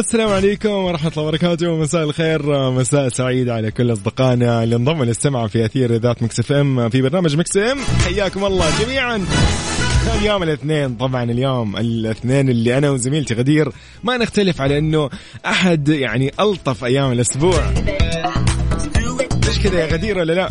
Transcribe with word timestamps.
السلام 0.00 0.28
عليكم 0.28 0.68
ورحمة 0.70 1.12
الله 1.16 1.22
وبركاته. 1.22 1.76
مساء 1.76 2.04
الخير 2.04 2.70
مساء 2.70 3.08
سعيد 3.08 3.48
على 3.48 3.70
كل 3.70 3.92
أصدقائنا 3.92 4.62
اللي 4.64 4.76
انضموا 4.76 5.04
للسمع 5.04 5.46
في 5.46 5.64
أثير 5.64 5.92
إذاعة 5.92 6.22
Mix 6.22 6.38
FM 6.40 6.88
في 6.88 7.02
برنامج 7.02 7.36
Mix 7.36 7.56
PM. 7.56 7.78
حياكم 8.04 8.44
الله 8.44 8.66
جميعا. 8.84 9.24
اليوم 10.20 10.42
الاثنين 10.42 10.94
طبعا 10.94 11.24
اليوم 11.24 11.76
الاثنين 11.76 12.48
اللي 12.48 12.78
أنا 12.78 12.90
وزميلتي 12.90 13.34
غدير 13.34 13.72
ما 14.04 14.16
نختلف 14.16 14.60
على 14.60 14.78
إنه 14.78 15.10
أحد 15.46 15.88
يعني 15.88 16.32
ألطف 16.40 16.84
أيام 16.84 17.12
الأسبوع. 17.12 17.72
مش 19.48 19.58
كذا 19.62 19.80
يا 19.80 19.86
غدير 19.92 20.18
ولا 20.18 20.32
لا؟ 20.32 20.48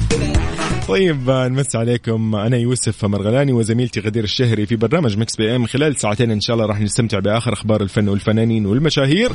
طيب 0.90 1.30
نمس 1.30 1.76
عليكم. 1.76 2.36
أنا 2.36 2.58
يوسف 2.58 3.06
مرغلاني 3.06 3.54
وزميلتي 3.54 4.00
غدير 4.00 4.24
الشهري 4.24 4.66
في 4.66 4.76
برنامج 4.76 5.18
Mix 5.18 5.36
PM. 5.36 5.66
خلال 5.66 5.96
ساعتين 5.96 6.32
إن 6.32 6.42
شاء 6.42 6.56
الله 6.56 6.66
راح 6.66 6.82
نستمتع 6.82 7.20
بآخر 7.20 7.54
أخبار 7.54 7.82
الفن 7.82 8.10
والفنانين 8.10 8.66
والمشاهير. 8.66 9.32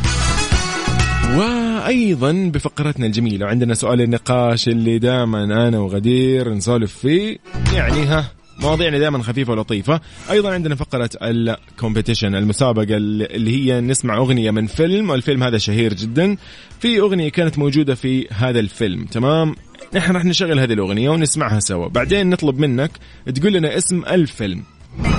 وأيضا 1.37 2.33
بفقرتنا 2.33 3.07
الجميلة 3.07 3.47
وعندنا 3.47 3.75
سؤال 3.75 4.01
النقاش 4.01 4.69
اللي 4.69 4.99
دائما 4.99 5.45
أنا 5.45 5.79
وغدير 5.79 6.55
نسولف 6.55 6.95
فيه. 6.95 7.39
يعني 7.75 8.05
ها 8.05 8.31
مواضيعنا 8.61 8.99
دائما 8.99 9.23
خفيفة 9.23 9.53
ولطيفة. 9.53 10.01
أيضا 10.31 10.53
عندنا 10.53 10.75
فقرة 10.75 11.11
الكومبيتيشن 11.23 12.35
المسابقة 12.35 12.97
اللي 12.97 13.51
هي 13.51 13.81
نسمع 13.81 14.17
أغنية 14.17 14.51
من 14.51 14.67
فيلم 14.67 15.11
والفيلم 15.11 15.43
هذا 15.43 15.59
شهير 15.59 15.95
جدا. 15.95 16.37
في 16.81 17.01
أغنية 17.01 17.29
كانت 17.29 17.59
موجودة 17.59 17.95
في 17.95 18.29
هذا 18.31 18.61
الفيلم 18.61 19.05
تمام؟ 19.05 19.55
نحن 19.93 20.13
راح 20.13 20.25
نشغل 20.25 20.61
هذه 20.61 20.73
الأغنية 20.73 21.11
ونسمعها 21.11 21.61
سوا. 21.61 21.89
بعدين 21.89 22.31
نطلب 22.31 22.59
منك 22.59 22.91
تقول 23.35 23.53
لنا 23.53 23.77
اسم 23.77 24.05
الفيلم. 24.05 24.63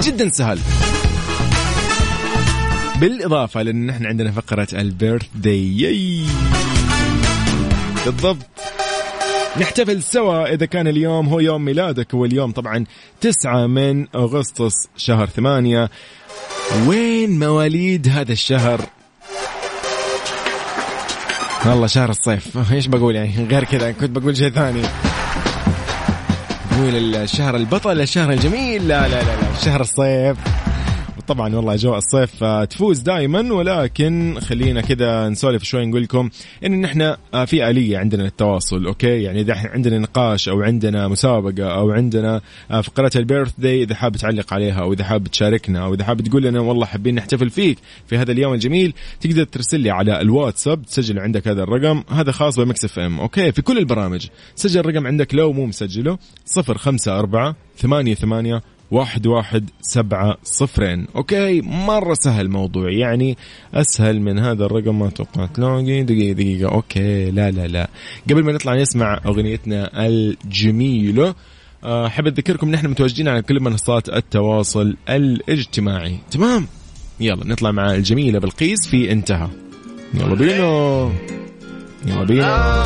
جدا 0.04 0.30
سهل. 0.30 0.60
بالإضافة 3.00 3.62
لأن 3.62 3.86
نحن 3.86 4.06
عندنا 4.06 4.32
فقرة 4.32 4.68
البيرث 4.74 5.26
داي 5.36 6.26
بالضبط. 8.06 8.46
نحتفل 9.60 10.04
سوا 10.04 10.54
إذا 10.54 10.66
كان 10.66 10.88
اليوم 10.88 11.28
هو 11.28 11.40
يوم 11.40 11.66
ميلادك. 11.66 12.14
واليوم 12.14 12.52
طبعا 12.52 12.86
9 13.22 13.68
من 13.68 14.08
أغسطس 14.16 14.90
شهر 14.98 15.28
ثمانية. 15.28 15.90
وين 16.88 17.40
مواليد 17.40 18.08
هذا 18.08 18.32
الشهر؟ 18.32 18.82
والله 21.66 21.88
شهر 21.88 22.10
الصيف. 22.10 22.58
إيش 22.74 22.88
بقول 22.88 23.16
يعني؟ 23.16 23.48
غير 23.52 23.64
كذا 23.64 23.92
كنت 23.92 24.10
بقول 24.10 24.38
شيء 24.38 24.50
ثاني. 24.50 24.82
نقول 26.72 27.16
الشهر 27.16 27.56
البطل 27.56 28.02
الشهر 28.02 28.32
الجميل. 28.32 28.88
لا 28.88 29.08
لا 29.08 29.16
لا, 29.24 29.24
لا. 29.24 29.58
شهر 29.66 29.82
الصيف. 29.82 30.65
طبعا 31.28 31.56
والله 31.56 31.74
أجواء 31.74 31.98
الصيف 31.98 32.44
تفوز 32.44 33.00
دائما 33.00 33.54
ولكن 33.54 34.38
خلينا 34.40 34.82
كذا 34.82 35.30
نسولف 35.30 35.64
شوي 35.64 35.86
نقول 35.86 36.04
لكم 36.04 36.30
إن 36.66 36.82
نحن 36.82 37.16
في 37.46 37.70
آلية 37.70 37.98
عندنا 37.98 38.24
للتواصل 38.24 38.86
okay؟ 38.86 39.24
يعني 39.24 39.42
إذا 39.42 39.54
عندنا 39.56 40.00
نقاش 40.00 40.50
أو 40.50 40.62
عندنا 40.62 41.08
مسابقة 41.08 41.64
أو 41.64 41.92
عندنا 41.92 42.42
فقرات 42.84 43.18
ال 43.18 43.54
birthday 43.58 43.84
إذا 43.84 43.96
حاب 43.96 44.16
تعلق 44.16 44.54
عليها 44.54 44.82
أو 44.82 44.94
إذا 44.94 45.04
حاب 45.04 45.28
تشاركنا 45.28 45.86
أو 45.86 45.94
إذا 45.94 46.04
حاب 46.04 46.22
تقول 46.22 46.44
لنا 46.44 46.60
والله 46.60 46.86
حابين 46.86 47.16
نحتفل 47.16 47.50
فيك 47.50 47.78
في 48.08 48.18
هذا 48.18 48.32
اليوم 48.32 48.54
الجميل 48.54 48.94
تقدر 49.22 49.44
ترسل 49.44 49.80
لي 49.80 49.90
على 49.90 50.22
الواتساب 50.22 50.86
تسجل 50.86 51.20
عندك 51.20 51.48
هذا 51.48 51.64
الرقم 51.64 52.04
هذا 52.10 52.32
خاص 52.32 52.60
ب 52.60 52.86
Mix 52.86 53.00
FM 53.00 53.20
okay؟ 53.20 53.52
في 53.52 53.62
كل 53.62 53.78
البرامج 53.78 54.28
سجل 54.56 54.80
الرقم 54.80 55.08
عندك 55.08 55.36
لو 55.36 55.54
مو 55.54 55.66
مسجله 55.66 56.18
054 56.58 57.54
ثمانية 57.78 58.14
ثمانية 58.16 58.62
واحد 58.92 59.28
واحد 59.28 59.70
سبعة 59.82 60.38
صفرين. 60.44 61.08
okay 61.16 61.62
مرة 61.62 62.14
سهل 62.14 62.46
الموضوع 62.46 62.92
يعني 62.92 63.38
أسهل 63.74 64.22
من 64.22 64.40
هذا 64.40 64.66
الرقم 64.66 65.00
ما 65.00 65.10
توقعت. 65.10 65.56
تلاقي 65.56 66.04
دقيقة 66.04 66.34
دقيقة. 66.34 66.72
okay 66.72 67.32
لا 67.32 67.52
لا 67.52 67.68
لا. 67.68 67.90
قبل 68.30 68.44
ما 68.44 68.52
نطلع 68.52 68.76
نسمع 68.76 69.22
أغنيتنا 69.26 70.06
الجميلة 70.06 71.36
أحب 71.84 72.28
أذكركم 72.28 72.72
نحن 72.72 72.88
متواجدين 72.88 73.28
على 73.28 73.42
كل 73.42 73.60
منصات 73.60 74.10
التواصل 74.10 74.96
الاجتماعي. 75.10 76.18
تمام؟ 76.32 76.68
يلا 77.20 77.48
نطلع 77.48 77.72
مع 77.72 77.96
الجميلة 77.96 78.40
بلقيس 78.40 78.88
في 78.88 79.12
انتهى. 79.12 79.50
يلا 80.14 80.36
بينا. 80.36 81.12
يلا 82.06 82.24
بينا. 82.24 82.86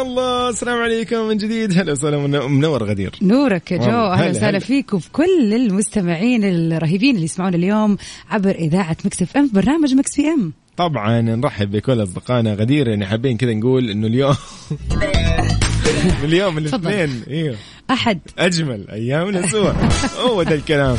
الله. 0.00 0.48
السلام 0.48 0.78
عليكم 0.78 1.28
من 1.28 1.36
جديد. 1.36 1.78
هلا 1.78 1.92
وسهلا 1.92 2.46
منور 2.46 2.84
غدير. 2.84 3.12
نورك 3.22 3.72
يا 3.72 3.76
جو. 3.76 3.84
أهلا 3.90 4.30
وسهلا 4.30 4.58
فيك 4.58 4.94
وفي 4.94 5.10
كل 5.10 5.54
المستمعين 5.54 6.44
الرهيبين 6.44 7.14
اللي 7.14 7.24
يسمعون 7.24 7.54
اليوم 7.54 7.96
عبر 8.30 8.50
إذاعة 8.50 8.96
Mix 9.04 9.22
FM 9.22 9.46
في 9.48 9.54
برنامج 9.54 9.94
Mix 9.94 10.14
PM. 10.16 10.52
طبعا 10.76 11.20
نرحب 11.20 11.70
بكل 11.70 12.02
أصدقائنا. 12.02 12.54
غدير 12.54 12.88
يعني 12.88 13.06
حابين 13.06 13.36
كذا 13.36 13.54
نقول 13.54 13.90
إنه 13.90 14.06
اليوم 14.06 14.34
اليوم 16.24 16.58
الاثنين. 16.58 17.22
إيوه. 17.30 17.56
أحد. 17.90 18.18
أجمل 18.38 18.90
أيام 18.90 19.28
الأسبوع. 19.28 19.74
هو 20.26 20.42
ده 20.42 20.54
الكلام. 20.54 20.96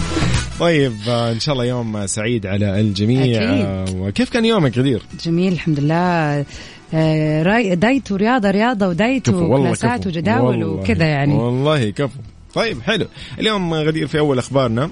طيب 0.62 0.94
إن 1.08 1.40
شاء 1.40 1.54
الله 1.54 1.66
يوم 1.66 2.08
سعيد 2.08 2.46
على 2.46 2.80
الجميع. 2.80 3.24
أكيد. 3.24 3.96
وكيف 3.98 4.30
كان 4.30 4.46
يومك 4.46 4.78
غدير؟ 4.78 5.02
جميل 5.26 5.54
الحمد 5.54 5.80
لله. 5.80 6.46
آه، 6.94 7.44
راي 7.44 7.76
diet 7.76 8.12
ورياضه 8.12 8.52
رياضة 8.52 8.88
و 8.88 8.96
diet 8.96 9.30
وكلاسات 9.30 10.08
وجداول 10.08 10.64
وكذا 10.64 11.06
يعني. 11.06 11.34
والله 11.34 11.90
كفو. 11.90 12.20
طيب 12.54 12.82
حلو. 12.82 13.06
اليوم 13.40 13.74
غدير 13.74 14.08
في 14.08 14.20
أول 14.20 14.40
أخبارنا. 14.40 14.90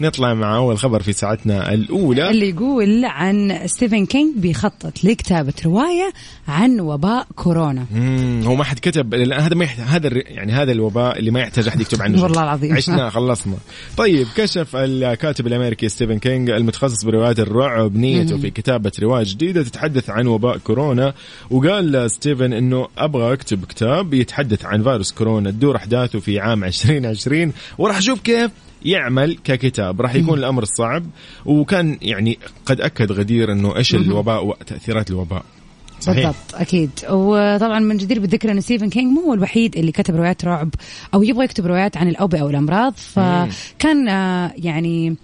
نطلع 0.00 0.34
مع 0.34 0.56
أول 0.56 0.78
خبر 0.78 1.02
في 1.02 1.12
ساعتنا 1.12 1.74
الأولى. 1.74 2.30
اللي 2.30 2.48
يقول 2.48 3.04
عن 3.04 3.60
ستيفن 3.66 4.06
كينج 4.06 4.36
بيخطط 4.36 5.04
لكتابة 5.04 5.52
رواية 5.64 6.12
عن 6.48 6.80
وباء 6.80 7.26
كورونا. 7.36 7.86
مم، 7.94 8.42
هو 8.44 8.54
ما 8.54 8.64
حد 8.64 8.78
كتب 8.78 9.14
لأن 9.14 9.40
هذا 9.40 9.54
ما 9.54 9.64
يحت... 9.64 9.80
هذا 9.80 10.10
يعني 10.12 10.52
هذا 10.52 10.72
الوباء 10.72 11.18
اللي 11.18 11.30
ما 11.30 11.40
يحتاج 11.40 11.68
أحد 11.68 11.80
يكتب 11.80 12.02
عنه. 12.02 12.22
والله 12.22 12.42
العظيم. 12.42 12.76
عشنا 12.76 13.10
خلصنا. 13.10 13.54
طيب 13.96 14.26
كشف 14.36 14.76
الكاتب 14.76 15.46
الأمريكي 15.46 15.88
ستيفن 15.88 16.18
كينج 16.18 16.50
المتخصص 16.50 17.04
بروايات 17.04 17.40
الرعب 17.40 17.96
نيته 17.96 18.38
في 18.38 18.50
كتابة 18.50 18.92
رواية 19.02 19.24
جديدة 19.26 19.62
تتحدث 19.62 20.10
عن 20.10 20.26
وباء 20.26 20.58
كورونا. 20.58 21.14
وقال 21.50 22.10
ستيفن 22.10 22.52
إنه 22.52 22.88
أبغى 22.98 23.32
أكتب 23.32 23.64
كتاب 23.64 24.14
يتحدث 24.14 24.64
عن 24.64 24.82
فيروس 24.82 25.12
كورونا. 25.12 25.50
تدور 25.50 25.76
أحداثه 25.76 26.20
في 26.20 26.40
عام 26.40 26.64
2020 26.64 27.52
وراح 27.78 27.98
أشوف 27.98 28.20
كيف 28.20 28.50
يعمل 28.84 29.38
ككتاب. 29.44 30.00
راح 30.00 30.14
يكون 30.14 30.38
الأمر 30.38 30.62
الصعب 30.62 31.04
وكان 31.46 31.98
يعني 32.02 32.38
قد 32.66 32.80
أكد 32.80 33.12
غدير 33.12 33.52
إنه 33.52 33.76
إيش 33.76 33.94
الوباء 33.94 34.46
وتأثيرات 34.46 35.10
الوباء. 35.10 35.44
صحيح. 36.00 36.16
بالضبط 36.16 36.54
أكيد. 36.54 36.90
وطبعا 37.10 37.78
من 37.78 37.96
جدير 37.96 38.20
بالذكر 38.20 38.50
إن 38.50 38.60
ستيفن 38.60 38.88
كينج 38.88 39.12
مو 39.12 39.20
هو 39.20 39.34
الوحيد 39.34 39.76
اللي 39.76 39.92
كتب 39.92 40.16
روايات 40.16 40.44
رعب 40.44 40.70
أو 41.14 41.22
يبغى 41.22 41.44
يكتب 41.44 41.66
روايات 41.66 41.96
عن 41.96 42.08
الأوبئة 42.08 42.42
والأمراض. 42.42 42.94
فكان 42.96 44.08
آه، 44.08 44.52
يعني 44.56 45.16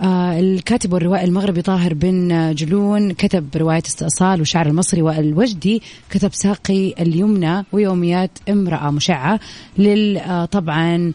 آه 0.00 0.40
الكاتب 0.40 0.92
والروائي 0.92 1.24
المغربي 1.24 1.62
طاهر 1.62 1.94
بن 1.94 2.54
جلون 2.54 3.12
كتب 3.12 3.56
رواية 3.56 3.82
استئصال 3.86 4.38
والشاعر 4.38 4.66
المصري 4.66 5.02
والوجدي 5.02 5.82
كتب 6.10 6.34
ساقي 6.34 6.94
اليمنى 7.00 7.64
ويوميات 7.72 8.30
امرأة 8.48 8.90
مشعة 8.90 9.40
لل 9.78 10.16
آه 10.16 10.44
طبعا 10.44 11.12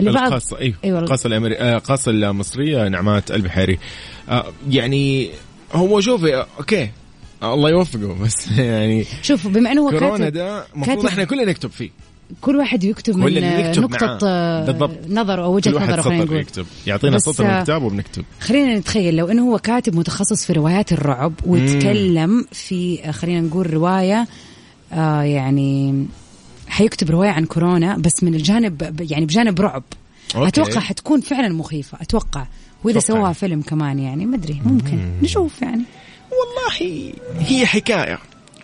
لبعض 0.00 0.26
القاصة 0.26 0.58
أيوه 0.58 0.76
أيوة. 0.84 0.98
القاصة 0.98 1.26
الأمري... 1.26 1.56
آه، 1.56 1.76
القاصة 1.76 2.10
المصرية 2.10 2.88
نعمات 2.88 3.30
البحيري 3.30 3.78
آه، 4.28 4.52
يعني 4.70 5.30
هو 5.72 6.00
شوفي 6.00 6.44
أوكي 6.58 6.90
الله 7.42 7.70
يوفقه 7.70 8.14
بس 8.24 8.50
يعني 8.58 9.04
شوف 9.22 9.46
بما 9.46 9.72
إنه 9.72 9.82
هو 9.82 9.90
كورونا 9.90 10.18
كاتب 10.18 10.32
ده 10.32 10.66
المفروض 10.74 11.06
إحنا 11.06 11.24
كلنا 11.24 11.44
نكتب 11.44 11.70
فيه 11.70 11.90
كل 12.40 12.56
واحد 12.56 12.84
يكتب 12.84 13.16
من 13.16 13.32
يكتب 13.36 13.82
نقطة. 13.82 14.18
آه، 14.22 14.66
بالضبط. 14.66 14.98
نظر 15.08 15.44
أو 15.44 15.54
وجهة 15.54 15.70
نظر 15.70 16.02
خلينا 16.02 16.24
نقول 16.24 16.40
يكتب 16.40 16.66
يعطينا 16.86 17.18
سطر 17.18 17.44
من 17.44 17.50
آه، 17.50 17.58
الكتاب 17.58 17.82
وبنكتب 17.82 18.24
خلينا 18.40 18.78
نتخيل 18.78 19.16
لو 19.16 19.28
إنه 19.28 19.50
هو 19.50 19.58
كاتب 19.58 19.96
متخصص 19.96 20.46
في 20.46 20.52
روايات 20.52 20.92
الرعب 20.92 21.32
ويتكلم 21.46 22.46
في 22.52 23.04
آه، 23.04 23.10
خلينا 23.10 23.40
نقول 23.40 23.74
رواية 23.74 24.26
آه 24.92 25.22
يعني 25.22 26.06
حيكتب 26.72 27.10
رواية 27.10 27.30
عن 27.30 27.44
كورونا 27.44 27.96
بس 27.96 28.24
من 28.24 28.34
الجانب 28.34 29.00
يعني 29.10 29.26
بجانب 29.26 29.60
رعب. 29.60 29.82
أوكي. 30.36 30.48
أتوقع 30.48 30.80
حتكون 30.80 31.20
فعلا 31.20 31.48
مخيفة 31.48 31.98
أتوقع. 32.00 32.46
وإذا. 32.84 33.00
سواها 33.00 33.32
فيلم 33.32 33.62
كمان 33.62 33.98
يعني 33.98 34.26
ما 34.26 34.36
أدري 34.36 34.60
ممكن. 34.64 35.12
نشوف 35.22 35.62
يعني. 35.62 35.82
والله 36.30 37.12
هي 37.38 37.66
حكاية. 37.66 38.18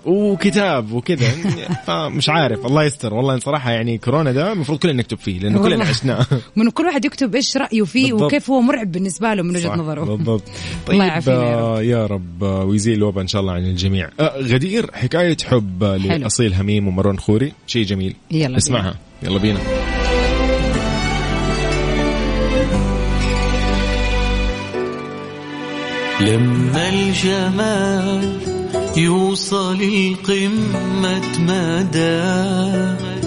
وكتاب 0.07 0.93
وكذا 0.93 1.29
فمش 1.87 2.29
عارف 2.29 2.67
الله 2.67 2.85
يستر 2.85 3.15
والله 3.15 3.39
صراحة 3.39 3.71
يعني 3.71 3.99
كورونا 3.99 4.33
ده 4.33 4.53
المفروض 4.53 4.79
كلنا 4.79 4.93
نكتب 4.95 5.19
فيه 5.19 5.39
لأنه 5.41 5.63
كلنا. 5.63 5.85
عشناه 5.85 6.27
من 6.57 6.71
كل 6.71 6.85
واحد 6.87 7.05
يكتب 7.05 7.35
إيش 7.35 7.57
رأيه 7.57 7.83
فيه 7.85 8.13
بالضبط. 8.13 8.23
وكيف 8.23 8.51
هو 8.51 8.61
مرعب 8.61 8.93
بالنسبة 8.93 9.35
له 9.35 9.43
من 9.43 9.57
وجهة 9.57 9.75
نظره 9.77 10.05
بالضبط 10.05 10.43
الله 10.91 10.99
طيب 10.99 11.09
يعافينا 11.09 11.37
يا 11.45 11.57
رب. 11.57 11.63
آه، 11.65 11.83
يا 11.83 12.07
رب 12.07 12.45
آه، 12.45 12.65
ويزيل 12.65 12.97
الوباء 12.99 13.23
إن 13.23 13.29
شاء 13.29 13.41
الله 13.41 13.53
عن 13.53 13.65
الجميع 13.65 14.11
آه، 14.21 14.39
غدير 14.41 14.91
حكاية 14.95 15.37
حب 15.47 15.85
آه،. 15.85 15.97
لأصيل 15.97 16.55
هميم 16.55 16.89
ومروان 16.89 17.19
خوري 17.19 17.53
شيء 17.67 17.85
جميل 17.85 18.17
يلا 18.31 18.47
بينا. 18.47 18.57
اسمعها 18.59 18.95
يلا 19.23 19.39
بينا 19.39 19.59
لما 26.21 26.89
الجمال 26.89 28.39
يوصل 28.99 29.83
القمة 29.83 31.23
مدى 31.39 33.18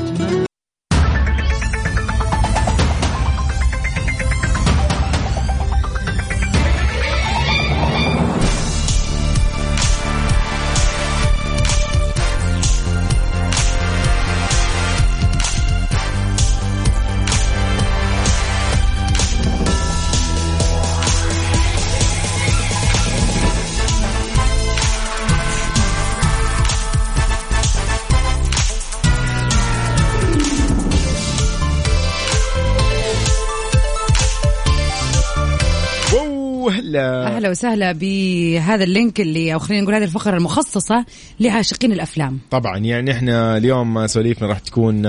هلا 36.92 37.36
أهلا 37.36 37.50
وسهلا 37.50 37.92
بهذا 37.92 38.84
اللينك 38.84 39.22
اللي 39.22 39.54
أو 39.54 39.60
خلينا 39.60 39.82
نقول 39.82 39.96
هذه 39.96 40.04
الفقرة 40.04 40.38
المخصصة 40.38 41.06
لعاشقين 41.40 41.92
الأفلام. 41.92 42.40
طبعا 42.52 42.78
يعني 42.78 43.12
إحنا 43.12 43.58
اليوم 43.58 44.08
سواليفنا 44.08 44.48
راح 44.48 44.60
تكون 44.60 45.06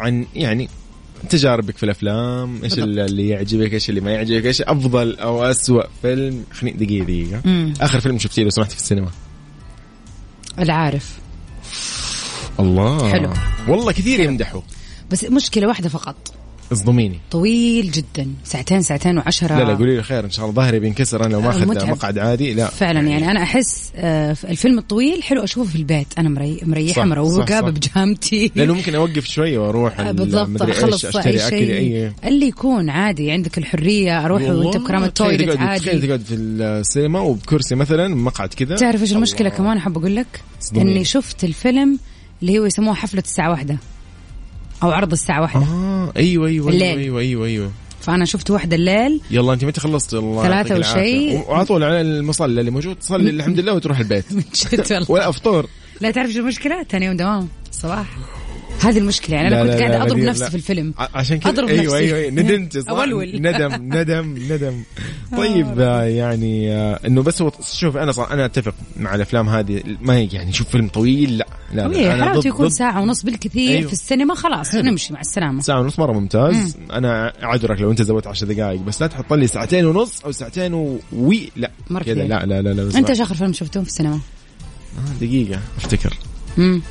عن 0.00 0.26
يعني 0.34 0.68
تجاربك 1.30 1.76
في 1.76 1.82
الأفلام 1.82 2.64
إيش. 2.64 2.78
اللي 2.78 3.28
يعجبك 3.28 3.72
إيش 3.72 3.90
اللي 3.90 4.00
ما 4.00 4.10
يعجبك 4.10 4.46
إيش 4.46 4.62
أفضل 4.62 5.16
أو 5.16 5.44
اسوء 5.44 5.86
فيلم؟ 6.02 6.44
خليني 6.52 6.76
دقيقة 6.76 7.04
دقيقة. 7.04 7.40
مم. 7.44 7.74
آخر 7.80 8.00
فيلم 8.00 8.18
شفتيه 8.18 8.42
لو 8.42 8.50
سمحت 8.50 8.72
في 8.72 8.78
السينما؟ 8.78 9.10
العارف. 10.58 11.18
الله. 12.60 13.12
حلو. 13.12 13.30
والله 13.68 13.92
كثير 13.92 14.20
يمدحوا. 14.20 14.60
بس 15.10 15.24
مشكلة 15.24 15.66
واحدة 15.66 15.88
فقط. 15.88 16.34
اصدميني. 16.72 17.18
طويل 17.30 17.90
جدا. 17.90 18.28
ساعتين 18.44 18.82
ساعتين 18.82 19.18
وعشرة. 19.18 19.56
لا 19.58 19.64
لا 19.64 19.74
قولي 19.74 19.96
لي 19.96 20.02
خير 20.02 20.24
إن 20.24 20.30
شاء 20.30 20.44
الله 20.44 20.56
ظهري 20.56 20.78
بينكسر 20.78 21.24
أنا 21.24 21.32
لو 21.32 21.40
ما 21.40 21.50
اخذ 21.50 21.66
متعب. 21.66 21.88
مقعد 21.88 22.18
عادي. 22.18 22.54
لا. 22.54 22.66
فعلا 22.66 23.00
يعني 23.00 23.30
أنا 23.30 23.42
أحس 23.42 23.92
آه، 23.96 24.36
الفيلم 24.44 24.78
الطويل 24.78 25.22
حلو 25.22 25.44
أشوفه 25.44 25.70
في 25.70 25.76
البيت. 25.76 26.06
أنا 26.18 26.28
مري... 26.28 26.60
مريحة 26.62 27.04
مروقة. 27.04 27.60
ببجامتي 27.60 28.52
لأنه 28.54 28.74
ممكن 28.74 28.94
أوقف 28.94 29.24
شوية 29.26 29.58
وأروح 29.58 30.00
آه، 30.00 30.10
ال- 30.10 30.16
بالضبط 30.16 30.62
أخلص 30.62 31.04
أشتري 31.04 31.46
أكل 31.46 31.56
اي 31.56 32.12
اللي 32.24 32.46
يكون 32.46 32.90
عادي 32.90 33.30
عندك 33.30 33.58
الحرية 33.58 34.24
أروح 34.24 34.42
وأنت 34.42 34.76
بكرامة 34.76 35.06
تخيل 35.06 35.36
toilet 35.36 35.42
تقعد- 35.56 35.78
تخيل 35.80 35.94
عادي 35.94 36.06
تقعد 36.06 36.20
في 36.20 36.34
السينما 36.34 37.20
وبكرسي 37.20 37.74
مثلا 37.74 38.08
مقعد 38.14 38.48
كذا. 38.48 38.76
تعرف 38.76 39.02
إيش 39.02 39.12
المشكلة. 39.12 39.48
كمان 39.48 39.76
أحب 39.76 39.98
أقول 39.98 40.16
لك. 40.16 40.40
إني 40.76 41.04
شفت 41.04 41.44
الفيلم 41.44 41.98
اللي 42.42 42.58
هو 42.58 42.64
يسموه 42.66 42.94
حفلة 42.94 43.22
الساعة 43.26 43.50
واحدة. 43.50 43.76
أو 44.82 44.90
عرض 44.90 45.12
الساعة 45.12 45.40
واحدة. 45.40 45.64
آه 45.64 46.12
أيوه 46.16 46.46
أيوه 46.46 46.68
الليل. 46.68 46.82
أيوه 46.82 46.98
أيوه 46.98 47.20
أيوه, 47.20 47.46
أيوة. 47.46 47.72
فأنا 48.00 48.24
شفت 48.24 48.50
واحدة 48.50 48.76
الليل. 48.76 49.20
يلا 49.30 49.52
أنت 49.52 49.64
متى 49.64 49.80
خلصت؟ 49.80 50.14
الله 50.14 50.42
ثلاثة 50.42 50.78
وشيء. 50.78 51.44
وعلى 51.48 51.64
طول 51.64 51.84
على 51.84 52.00
المصلى 52.00 52.60
اللي 52.60 52.70
موجود. 52.70 52.96
تصلي 52.96 53.30
الحمد 53.30 53.60
لله 53.60 53.72
وتروح 53.72 53.98
البيت. 53.98 54.24
من 54.32 54.42
جد 54.54 54.92
والله. 54.92 55.10
ولا 55.10 55.28
افطور 55.28 55.66
لا 56.00 56.10
تعرف 56.10 56.30
شو 56.30 56.38
المشكلة؟ 56.38 56.82
ثاني 56.82 57.06
يوم 57.06 57.16
دوام. 57.16 57.48
الصباح 57.70 58.06
هذه 58.80 58.98
المشكلة 58.98 59.36
يعني 59.36 59.48
أنا 59.48 59.64
لا، 59.64 59.72
كنت 59.72 59.94
أضرب 59.94 60.10
غدير، 60.10 60.28
نفسي 60.28 60.44
لا. 60.44 60.50
في 60.50 60.54
الفيلم 60.54 60.94
عشان 61.14 61.38
كذا 61.38 61.52
أضرب 61.52 61.68
أيوه 61.68 61.82
نفسي. 61.84 61.96
أيوه 61.96 62.18
أيوة. 62.18 62.30
ندمت 62.30 62.78
صح. 62.88 62.92
ندم 62.92 63.74
ندم 63.74 64.38
ندم 64.50 64.82
طيب 65.38 65.80
آه، 65.80 66.02
يعني 66.02 66.72
آه، 66.72 67.00
إنه 67.06 67.22
بس 67.22 67.42
هو 67.42 67.52
شوف 67.72 67.96
أنا 67.96 68.12
صار 68.12 68.32
أنا 68.32 68.44
أتفق 68.44 68.74
مع 68.96 69.14
الأفلام 69.14 69.48
هذه 69.48 69.82
ما 70.02 70.16
هي 70.16 70.28
يعني 70.32 70.52
شوف 70.52 70.68
فيلم 70.68 70.88
طويل 70.88 71.38
لا 71.38 71.46
لا, 71.72 71.86
ضد 72.34 72.46
يكون 72.46 72.66
ضد 72.66 72.72
ساعة 72.72 73.02
ونص 73.02 73.22
بالكثير 73.22 73.70
أيوه. 73.70 73.86
في 73.86 73.92
السينما 73.92 74.34
خلاص 74.34 74.74
نمشي 74.74 75.12
مع 75.12 75.20
السلامة 75.20 75.60
ساعة 75.60 75.80
ونص 75.80 75.98
مرة 75.98 76.12
ممتاز 76.12 76.76
أنا 76.92 77.32
أعذرك 77.44 77.80
لو 77.80 77.90
أنت 77.90 78.02
زودت 78.02 78.26
عشر 78.26 78.46
دقائق 78.46 78.80
بس 78.80 79.02
لا 79.02 79.06
تحط 79.06 79.32
لي 79.32 79.46
ساعتين 79.46 79.86
ونص 79.86 80.20
أو 80.24 80.32
ساعتين. 80.32 80.98
وي 81.12 81.50
لا 81.56 81.70
كذا. 82.04 82.14
لا 82.14 82.46
لا 82.46 82.62
لا 82.62 82.72
لا 82.74 82.98
أنت 82.98 83.10
إيش 83.10 83.20
آخر 83.20 83.34
فيلم 83.34 83.52
شفته 83.52 83.82
في 83.82 83.88
السينما؟ 83.88 84.20
آه، 84.98 85.18
دقيقة 85.20 85.60
أفتكر 85.76 86.16
امم 86.58 86.82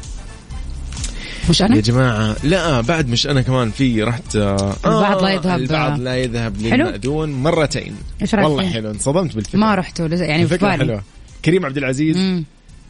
مش 1.49 1.61
يا 1.61 1.65
أنا؟ 1.65 1.79
جماعة 1.79 2.35
لا 2.43 2.81
بعد 2.81 3.09
مش 3.09 3.27
أنا 3.27 3.41
كمان 3.41 3.71
في 3.71 4.03
رحت 4.03 4.35
آه 4.35 4.75
البعض 4.85 5.23
لا 5.23 5.29
يذهب- 5.33 5.59
البعض 5.59 5.99
لا 5.99 6.15
يذهب. 6.15 6.57
للمأذون 6.61 7.31
مرتين. 7.31 7.95
إيش 8.21 8.35
رأيك؟ 8.35 8.47
والله؟ 8.47 8.69
حلو. 8.69 8.91
انصدمت 8.91 9.35
بالفكرة. 9.35 9.59
ما 9.59 9.75
رحته 9.75 10.07
لز- 10.07 10.21
يعني 10.21 10.47
في 10.47 10.57
بالي. 10.57 10.71
حلوة. 10.77 11.01
كريم 11.45 11.65
عبد 11.65 11.77
العزيز 11.77 12.43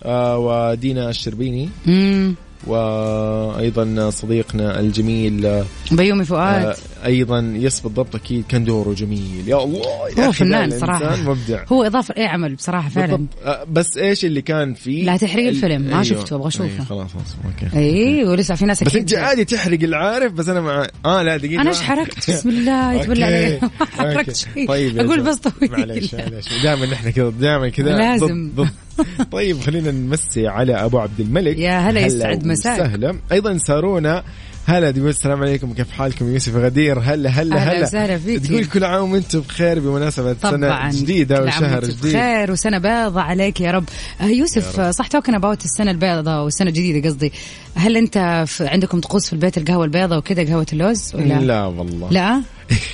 آه 0.04 0.38
ودينا 0.38 1.10
الشربيني. 1.10 1.70
امم 1.88 2.36
وأيضا 2.68 4.10
صديقنا 4.10 4.80
الجميل 4.80 5.64
بيومي 5.92 6.26
فؤاد. 6.26 6.66
آه، 6.66 6.76
أيضا 7.06 7.54
yes 7.56 7.80
بالضبط 7.80 8.16
أكيد 8.16 8.44
كان 8.50 8.64
دوره 8.64 8.94
جميل. 8.94 9.44
يا 9.48 9.64
الله 9.64 9.82
يا 10.18 10.26
هو 10.28 10.32
فنان 10.32 10.64
الإنسان 10.72 11.24
مبدع. 11.26 11.64
هو 11.72 11.84
إضافة 11.84 12.14
أي 12.18 12.26
عمل 12.26 12.56
بصراحة 12.56 12.90
فعلا. 12.90 13.06
بالضبط. 13.16 13.30
آه، 13.46 13.64
بس 13.72 13.98
إيش 13.98 14.26
اللي 14.26 14.42
كان 14.42 14.74
فيه 14.74 15.04
لا 15.06 15.18
تحرق 15.18 15.44
ال- 15.44 15.50
الفيلم، 15.50 15.82
ما 15.82 15.92
أيوه. 15.92 16.04
شفته، 16.04 16.36
أبغى 16.36 16.48
أشوفه. 16.48 16.66
أيوه، 16.74 16.86
خلاص 16.86 17.12
خلاص 17.12 17.36
okay. 17.64 17.78
أي 17.78 18.24
ولسه 18.26 18.56
في 18.56 18.66
ناس 18.66 18.84
بس 18.84 18.96
أنت 18.96 19.14
عادي 19.14 19.46
تحرق 19.46 19.84
العارف 19.84 20.32
بس 20.34 20.50
أنا 20.50 20.62
مع 20.62 20.88
آه 21.06 21.22
لا 21.24 21.38
دقيقة. 21.38 21.62
أنا 21.62 21.70
إيش 21.70 21.82
حرقت 21.82 22.32
بسم 22.32 22.50
الله 22.50 22.94
okay. 23.08 23.24
عليك 23.24 23.64
ما 23.64 23.70
حركت. 23.86 24.36
شيء. 24.36 24.68
طيب 24.68 25.00
أقول. 25.00 25.22
بس 25.22 25.36
طويل. 25.36 25.72
معليش 25.72 26.14
معليش. 26.16 26.46
دائما 26.64 26.86
نحن 26.86 27.10
كذا 27.12 27.30
دائما 27.30 27.70
كذا. 27.70 27.98
لازم. 27.98 28.52
ضد 28.56 28.70
طيب 29.32 29.62
خلينا 29.62 29.92
نمسي 29.92 30.48
على 30.48 30.74
أبو 30.86 31.00
عبد 31.00 31.20
الملك. 31.20 31.58
يا 31.58 31.80
هلا، 31.80 32.02
يسعد 32.02 32.46
مساك. 32.46 32.78
سهلا 32.78 33.20
أيضا 33.32 33.58
سارونا. 33.58 34.24
هلا 34.66 34.92
تقول 34.92 35.10
السلام 35.10 35.42
عليكم. 35.42 35.74
كيف 35.74 35.92
حالكم؟ 35.92 36.34
يوسف 36.34 36.56
غدير. 36.56 37.00
هلا 37.00 37.30
هلا 37.30 37.56
هلا. 37.56 37.82
وسهلا 37.88 38.18
فيك. 38.18 38.46
تقول 38.46 38.66
كل 38.66 38.84
عام 38.84 39.12
وأنتم 39.12 39.40
بخير 39.40 39.80
بمناسبة 39.80 40.34
طبعا. 40.34 40.92
سنه 40.92 41.02
جديده 41.02 41.44
وشهر 41.44 41.86
جديد. 41.86 42.16
بخير 42.16 42.52
وسنة 42.52 42.78
بيضة 42.78 43.22
عليك 43.22 43.62
يا 43.62 43.72
رب. 43.72 43.84
آه، 44.22 44.26
يوسف 44.26 44.80
آه، 44.80 44.92
صح 44.92 45.08
توكن 45.08 45.36
اباوت 45.36 45.66
السنة 45.66 45.92
البيضاء 45.92 46.44
والسنة 46.44 46.70
الجديدة 46.70 47.10
قصدي. 47.10 47.32
هل 47.76 47.98
أنت 47.98 48.46
عندكم 48.62 49.00
طقوس 49.00 49.28
في 49.28 49.34
البيت؟ 49.34 49.58
القهوة 49.58 49.86
البيضاء 49.86 50.18
وكذا 50.20 50.44
قهوة 50.44 50.66
اللوز 50.74 51.16
ولا؟ 51.16 51.34
لا 51.34 51.66
والله. 51.66 52.10
لا؟ 52.12 52.42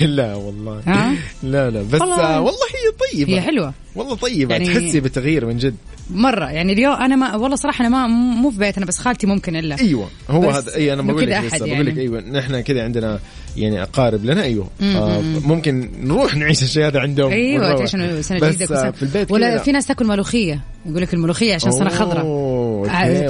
لا 0.00 0.34
والله. 0.34 0.82
ها؟ 0.86 1.14
لا 1.42 1.70
لا. 1.70 1.82
بس 1.82 2.00
والله. 2.00 2.20
آه، 2.20 2.40
والله 2.40 2.58
هي 2.68 3.12
طيبة. 3.12 3.32
هي 3.32 3.40
حلوة. 3.40 3.74
والله 3.94 4.14
طيبة. 4.14 4.54
يعني- 4.54 4.66
تحسي 4.66 5.00
بتغيير 5.00 5.46
من 5.46 5.58
جد. 5.58 5.74
مرة. 6.10 6.50
يعني 6.50 6.72
اليوم 6.72 6.94
أنا 6.94 7.16
ما 7.16 7.36
والله 7.36 7.56
صراحة 7.56 7.86
أنا 7.86 7.88
ما 7.88 8.06
مو 8.06 8.50
في 8.50 8.58
بيت 8.58 8.76
أنا 8.76 8.86
بس 8.86 8.98
خالتي 8.98 9.26
ممكن 9.26 9.56
إلا. 9.56 9.80
أيوه. 9.80 10.08
هو 10.30 10.50
هذا 10.50 10.74
أي 10.74 10.92
أنا 10.92 11.02
بقول 11.02 11.30
لك 11.30 11.44
لسه 11.44 11.66
يعني. 11.66 11.74
بقول 11.74 11.86
لك 11.86 11.98
أيوه 11.98 12.20
نحن 12.20 12.60
كذا 12.60 12.84
عندنا 12.84 13.18
يعني 13.56 13.82
أقارب 13.82 14.24
لنا 14.24 14.42
أيوه. 14.42 14.68
آه 14.82 15.20
ممكن 15.20 15.90
نروح 16.02 16.36
نعيش 16.36 16.62
الشيء 16.62 16.86
هذا 16.86 17.00
عندهم 17.00 17.32
أيوه. 17.32 17.76
تعيش 17.76 17.90
سنة 17.90 18.38
بس 18.40 18.72
آه،. 18.72 18.90
في 18.90 19.02
البيت 19.02 19.32
ولا 19.32 19.58
في 19.58 19.72
ناس 19.72 19.86
تاكل 19.86 20.06
ملوخية 20.06 20.60
يقول 20.86 21.02
لك 21.02 21.14
الملوخية 21.14 21.54
عشان 21.54 21.70
سنه 21.70 21.88
خضراء. 21.88 22.24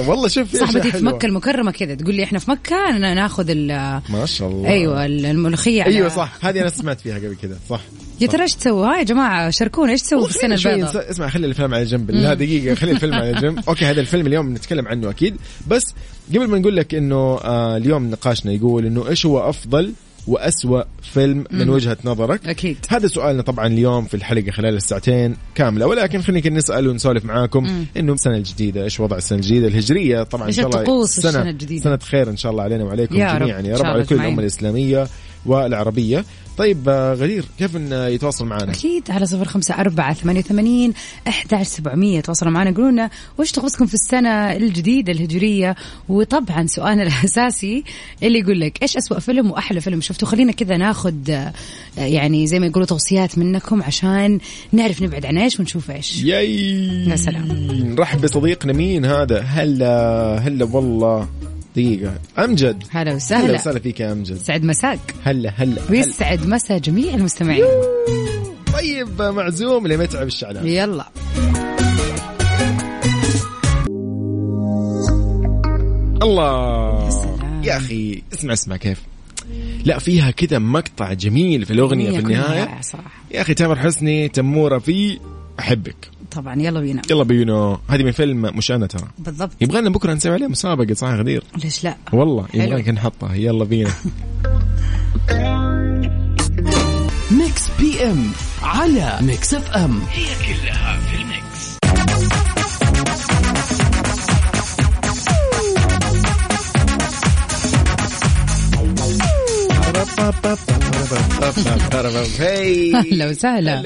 والله 0.07 0.27
شوف 0.27 0.55
صاحبتي 0.55 0.91
في. 0.91 1.05
مكة 1.05 1.25
المكرمة 1.25 1.71
كذا 1.71 1.95
تقول 1.95 2.15
لي 2.15 2.23
إحنا 2.23 2.39
في 2.39 2.51
مكة 2.51 2.97
ناخذ 2.97 3.45
ال 3.49 3.67
ما 4.09 4.25
شاء 4.25 4.49
الله. 4.49 4.69
أيوه 4.69 5.05
الملوخية 5.05 5.83
على- 5.83 5.87
أيوه 5.87 6.09
صح. 6.09 6.33
هذه 6.41 6.61
أنا 6.61 6.69
سمعت 6.69 7.01
فيها 7.01 7.15
قبل 7.15 7.35
كذا 7.41 7.57
صح. 7.69 7.81
يا 8.21 8.27
ترى 8.27 8.41
إيش 8.43 8.55
تسووا؟ 8.55 8.85
ها 8.87 8.97
يا 8.97 9.03
جماعة 9.03 9.49
شاركونا 9.49 9.91
إيش 9.91 10.01
تسووا 10.01 10.27
في 10.27 10.35
السنة 10.35 10.55
البيضاء؟ 10.55 11.11
اسمع 11.11 11.29
خلي 11.29 11.47
الفيلم 11.47 11.73
على 11.73 11.83
جنب. 11.85 12.11
لا 12.11 12.33
دقيقة 12.33 12.75
خلي 12.75 12.91
الفيلم 12.91 13.13
على 13.13 13.33
جنب. 13.33 13.59
أوكي 13.69 13.85
هذا 13.85 14.01
الفيلم 14.01 14.27
اليوم 14.27 14.49
بنتكلم 14.49 14.87
عنه 14.87 15.09
أكيد. 15.09 15.35
بس 15.67 15.93
قبل 16.29 16.47
ما 16.47 16.59
نقول 16.59 16.75
لك 16.75 16.95
إنه 16.95 17.15
آه 17.37 17.77
اليوم 17.77 18.09
نقاشنا 18.11 18.51
يقول 18.51 18.85
إنه 18.85 19.09
إيش 19.09 19.25
هو 19.25 19.49
أفضل 19.49 19.93
وأسوأ 20.27 20.83
فيلم 21.01 21.45
من 21.51 21.69
وجهة 21.69 21.97
نظرك. 22.05 22.47
أكيد. 22.47 22.77
هذا 22.89 23.07
سؤالنا 23.07 23.41
طبعا 23.41 23.67
اليوم 23.67 24.05
في 24.05 24.13
الحلقة 24.13 24.51
خلال 24.51 24.75
الساعتين 24.75 25.35
كاملة. 25.55 25.87
ولكن 25.87 26.21
خلينا 26.21 26.49
نسأل 26.49 26.87
ونسولف 26.87 27.25
معاكم 27.25 27.85
إنه 27.97 28.13
السنة 28.13 28.37
الجديدة 28.37 28.83
إيش 28.83 28.99
وضع 28.99 29.17
السنة 29.17 29.39
الجديدة؟ 29.39 29.67
الهجرية 29.67 30.23
طبعا 30.23 30.47
إيش 30.47 30.55
شاء 30.55 30.65
الله 30.65 31.05
سنة, 31.05 31.29
السنة 31.29 31.49
الجديدة؟ 31.49 31.83
سنة 31.83 31.97
خير 31.97 32.29
إن 32.29 32.37
شاء 32.37 32.51
الله 32.51 32.63
علينا 32.63 32.83
وعليكم 32.83 33.15
يا 33.15 33.33
رب. 33.33 33.39
جميعا. 33.39 33.59
إن 33.59 33.65
يا 33.65 33.77
رب 33.77 33.85
على 33.85 34.03
كل. 34.03 34.15
الأمة 34.15 34.41
الإسلامية 34.41 35.07
والعربية. 35.45 36.25
طيب 36.59 36.89
آه، 36.89 37.13
غدير 37.13 37.45
كيف 37.59 37.75
إن 37.75 37.91
يتواصل 37.91 38.45
معنا؟ 38.45 38.71
أكيد 38.71 39.11
على 39.11 39.25
صفر 39.25 39.45
خمسة 39.45 39.75
أربعة 39.75 40.13
ثمانية 40.13 40.39
وثمانين 40.39 40.93
أحد 41.27 41.63
سبعمية. 41.63 42.21
تواصلوا 42.21 42.51
معنا 42.51 42.71
قولوا 42.71 42.91
لنا 42.91 43.09
وش 43.37 43.51
طقوسكم 43.51 43.85
في 43.85 43.93
السنة 43.93 44.29
الجديدة 44.55 45.11
الهجرية؟ 45.11 45.75
وطبعا 46.09 46.67
سؤالنا 46.67 47.03
الأساسي 47.07 47.83
اللي 48.23 48.39
يقول 48.39 48.59
لك 48.59 48.81
إيش 48.81 48.97
أسوأ 48.97 49.19
فيلم 49.19 49.51
وأحلى 49.51 49.81
فيلم 49.81 50.01
شفته؟ 50.01 50.27
خلينا 50.27 50.51
كذا 50.51 50.77
ناخذ 50.77 51.31
آه، 51.31 51.53
يعني 51.97 52.47
زي 52.47 52.59
ما 52.59 52.65
يقولوا 52.65 52.87
توصيات 52.87 53.37
منكم 53.37 53.83
عشان 53.83 54.39
نعرف 54.71 55.01
نبعد 55.01 55.25
عن 55.25 55.37
إيش 55.37 55.59
ونشوف 55.59 55.91
إيش. 55.91 56.23
ياي! 56.23 57.07
يا 57.09 57.15
سلام. 57.15 57.47
نرحب 57.71 58.21
بصديقنا 58.21 58.73
مين 58.73 59.05
هذا؟ 59.05 59.39
هلا 59.39 60.39
هلا 60.43 60.65
والله. 60.65 61.27
دقيقة. 61.75 62.13
أمجد. 62.39 62.83
هلا 62.89 63.01
هلا 63.01 63.15
وسهلا 63.15 63.53
وسهلا 63.53 63.79
فيك 63.79 63.99
يا 63.99 64.11
أمجد. 64.11 64.37
سعد 64.37 64.63
مساك. 64.63 64.99
هلا 65.23 65.53
هلا. 65.57 65.81
ويسعد 65.89 66.47
مسا 66.47 66.77
جميع 66.77 67.13
المستمعين. 67.13 67.65
طيب 68.73 69.21
معزوم 69.21 69.87
لمتعب 69.87 70.27
الشعلان. 70.27 70.67
يلا. 70.67 71.05
الله. 76.23 77.09
يا 77.63 77.77
أخي 77.77 78.23
اسمع 78.33 78.53
اسمع 78.53 78.77
كيف. 78.77 79.01
لا 79.85 79.99
فيها 79.99 80.31
كذا 80.31 80.59
مقطع 80.59 81.13
جميل 81.13 81.65
في 81.65 81.73
الأغنية 81.73 82.19
في 82.19 82.35
رائعة 82.35 82.81
صراحة. 82.81 83.23
يا 83.31 83.41
أخي 83.41 83.53
تامر 83.53 83.79
حسني 83.79 84.29
تمورة 84.29 84.77
في 84.77 85.19
أحبك. 85.59 85.95
طبعا. 86.31 86.61
يلا 86.61 86.79
بينا. 86.79 87.01
يلا 87.11 87.23
بينو 87.23 87.79
هذه 87.87 88.03
من 88.03 88.11
فيلم 88.11 88.41
مش 88.41 88.71
أنا 88.71 88.87
ترى 88.87 89.07
بالضبط 89.17 89.51
يبغانا 89.61 89.89
بكرة 89.89 90.13
نسوي 90.13 90.33
عليه 90.33 90.47
مسابقة 90.47 90.93
صح 90.93 91.07
غدير؟ 91.07 91.43
ليش 91.63 91.83
لا؟ 91.83 91.95
والله. 92.13 92.45
يبغاك 92.53 92.89
نحطها. 92.89 93.35
يلا 93.35 93.65
بينا. 93.65 93.91
Mix 97.31 97.69
PM 97.79 98.31
على 98.63 99.17
Mix 99.21 99.53
FM. 99.53 99.99
هي 100.11 100.25
أهلا 112.95 113.29
وسهلا. 113.29 113.81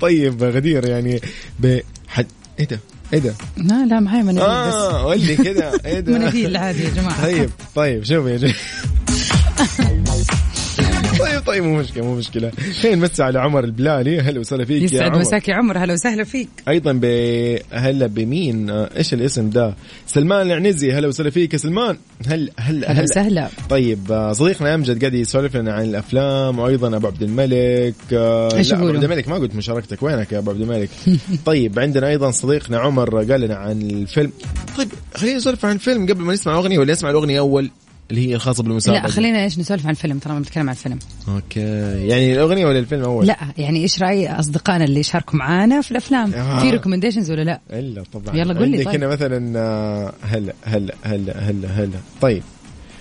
طيب 0.00 0.42
غدير 0.42 0.88
يعني 0.88 1.20
ب 1.58 1.78
حد 2.08 2.26
إيه 2.58 2.66
ده؟ 2.66 2.80
إيه 3.12 3.18
ده؟ 3.18 3.34
لا 3.56 3.86
لا 3.86 4.00
معي 4.00 4.22
مناديل 4.22 4.42
آه 4.42 5.04
قول 5.04 5.20
لي 5.20 5.36
كده. 5.36 5.72
إيه 5.84 6.00
ده؟ 6.04 6.12
مناديل 6.12 6.56
عادي 6.56 6.84
يا 6.84 6.90
جماعة. 6.90 7.22
طيب 7.22 7.50
طيب 7.74 8.04
شوف 8.04 8.26
يا 8.26 8.36
جماعة. 8.36 8.54
طيب 11.46 11.64
مو 11.64 11.76
مشكلة 11.76 12.04
مو 12.04 12.14
مشكلة. 12.14 12.50
خلينا 12.82 12.96
نمسي 12.96 13.22
على 13.22 13.40
عمر 13.40 13.64
البلالي؟ 13.64 14.20
هلا 14.20 14.40
وسهلا 14.40 14.64
فيك 14.64 14.80
يا 14.80 14.84
يسعد 14.84 15.10
عمر. 15.10 15.18
مساك 15.18 15.48
يا 15.48 15.54
عمر 15.54 15.78
هلا 15.78 15.92
وسهلا 15.92 16.24
فيك. 16.24 16.48
أيضا 16.68 16.92
ب 16.92 17.04
هلا 17.70 18.06
بمين؟ 18.06 18.70
آه، 18.70 18.90
إيش 18.96 19.14
الاسم 19.14 19.50
ده؟ 19.50 19.74
سلمان 20.06 20.46
العنزي 20.46 20.92
هلا 20.92 21.08
وسهلا 21.08 21.30
فيك 21.30 21.52
يا 21.52 21.58
سلمان. 21.58 21.96
هلا 22.26 22.52
هلا 22.56 22.92
هلا 22.92 23.02
وسهلا. 23.02 23.48
طيب 23.70 24.12
آه، 24.12 24.32
صديقنا 24.32 24.74
أمجد 24.74 25.00
قاعد 25.00 25.14
يسولف 25.14 25.56
لنا 25.56 25.72
عن 25.72 25.84
الأفلام 25.84 26.58
وأيضا 26.58 26.96
أبو 26.96 27.06
عبد 27.06 27.22
الملك. 27.22 27.94
آه، 28.12 28.48
لا 28.48 28.76
أبو؟ 28.76 28.88
عبد 28.88 29.04
الملك 29.04 29.28
ما 29.28 29.34
قلت 29.34 29.54
مشاركتك. 29.54 30.02
وينك 30.02 30.32
يا 30.32 30.38
أبو 30.38 30.50
عبد 30.50 30.60
الملك؟ 30.60 30.90
طيب 31.46 31.78
عندنا 31.78 32.08
أيضا 32.08 32.30
صديقنا 32.30 32.78
عمر 32.78 33.24
قال 33.32 33.40
لنا 33.40 33.54
عن 33.54 33.82
الفيلم. 33.82 34.32
طيب 34.78 34.88
خلينا 35.14 35.36
نسولف 35.36 35.64
عن 35.64 35.74
الفيلم 35.74 36.06
قبل 36.06 36.22
ما 36.22 36.32
نسمع 36.32 36.54
اغنيه 36.54 36.78
ولا 36.78 36.92
نسمع 36.92 37.10
الأغنية 37.10 37.38
أول؟ 37.38 37.70
اللي 38.10 38.28
هي 38.28 38.34
الخاصه 38.34 38.62
بالمسابقة. 38.62 39.02
لا 39.02 39.08
خلينا 39.08 39.44
إيش 39.44 39.58
نسولف 39.58 39.86
عن 39.86 39.90
الفيلم 39.90 40.18
ترى 40.18 40.34
بنتكلم 40.34 40.68
عن 40.68 40.74
الفيلم 40.74 40.98
okay. 41.28 41.60
يعني 42.08 42.32
الأغنية 42.32 42.66
ولا 42.66 42.78
الفيلم 42.78 43.02
أول؟ 43.02 43.26
لا 43.26 43.36
يعني 43.58 43.82
إيش 43.82 44.02
رأي 44.02 44.28
أصدقائنا 44.28 44.84
اللي 44.84 45.02
شاركوا 45.02 45.38
معانا 45.38 45.80
في 45.80 45.90
الأفلام؟ 45.90 46.34
آه. 46.34 46.58
في 46.58 46.70
recommendations 46.70 47.30
ولا 47.30 47.42
لا؟ 47.42 47.60
إلا 47.70 48.02
طبعا. 48.12 48.36
يلا 48.36 48.58
قول 48.58 48.68
لي 48.68 48.84
طيب. 48.84 48.94
هنا 48.94 49.06
مثلا 49.06 49.58
آه، 49.58 50.14
هلا 50.22 50.52
هلا 50.64 50.94
هلا 51.02 51.50
هلا 51.50 51.68
هلا. 51.68 51.98
طيب. 52.20 52.42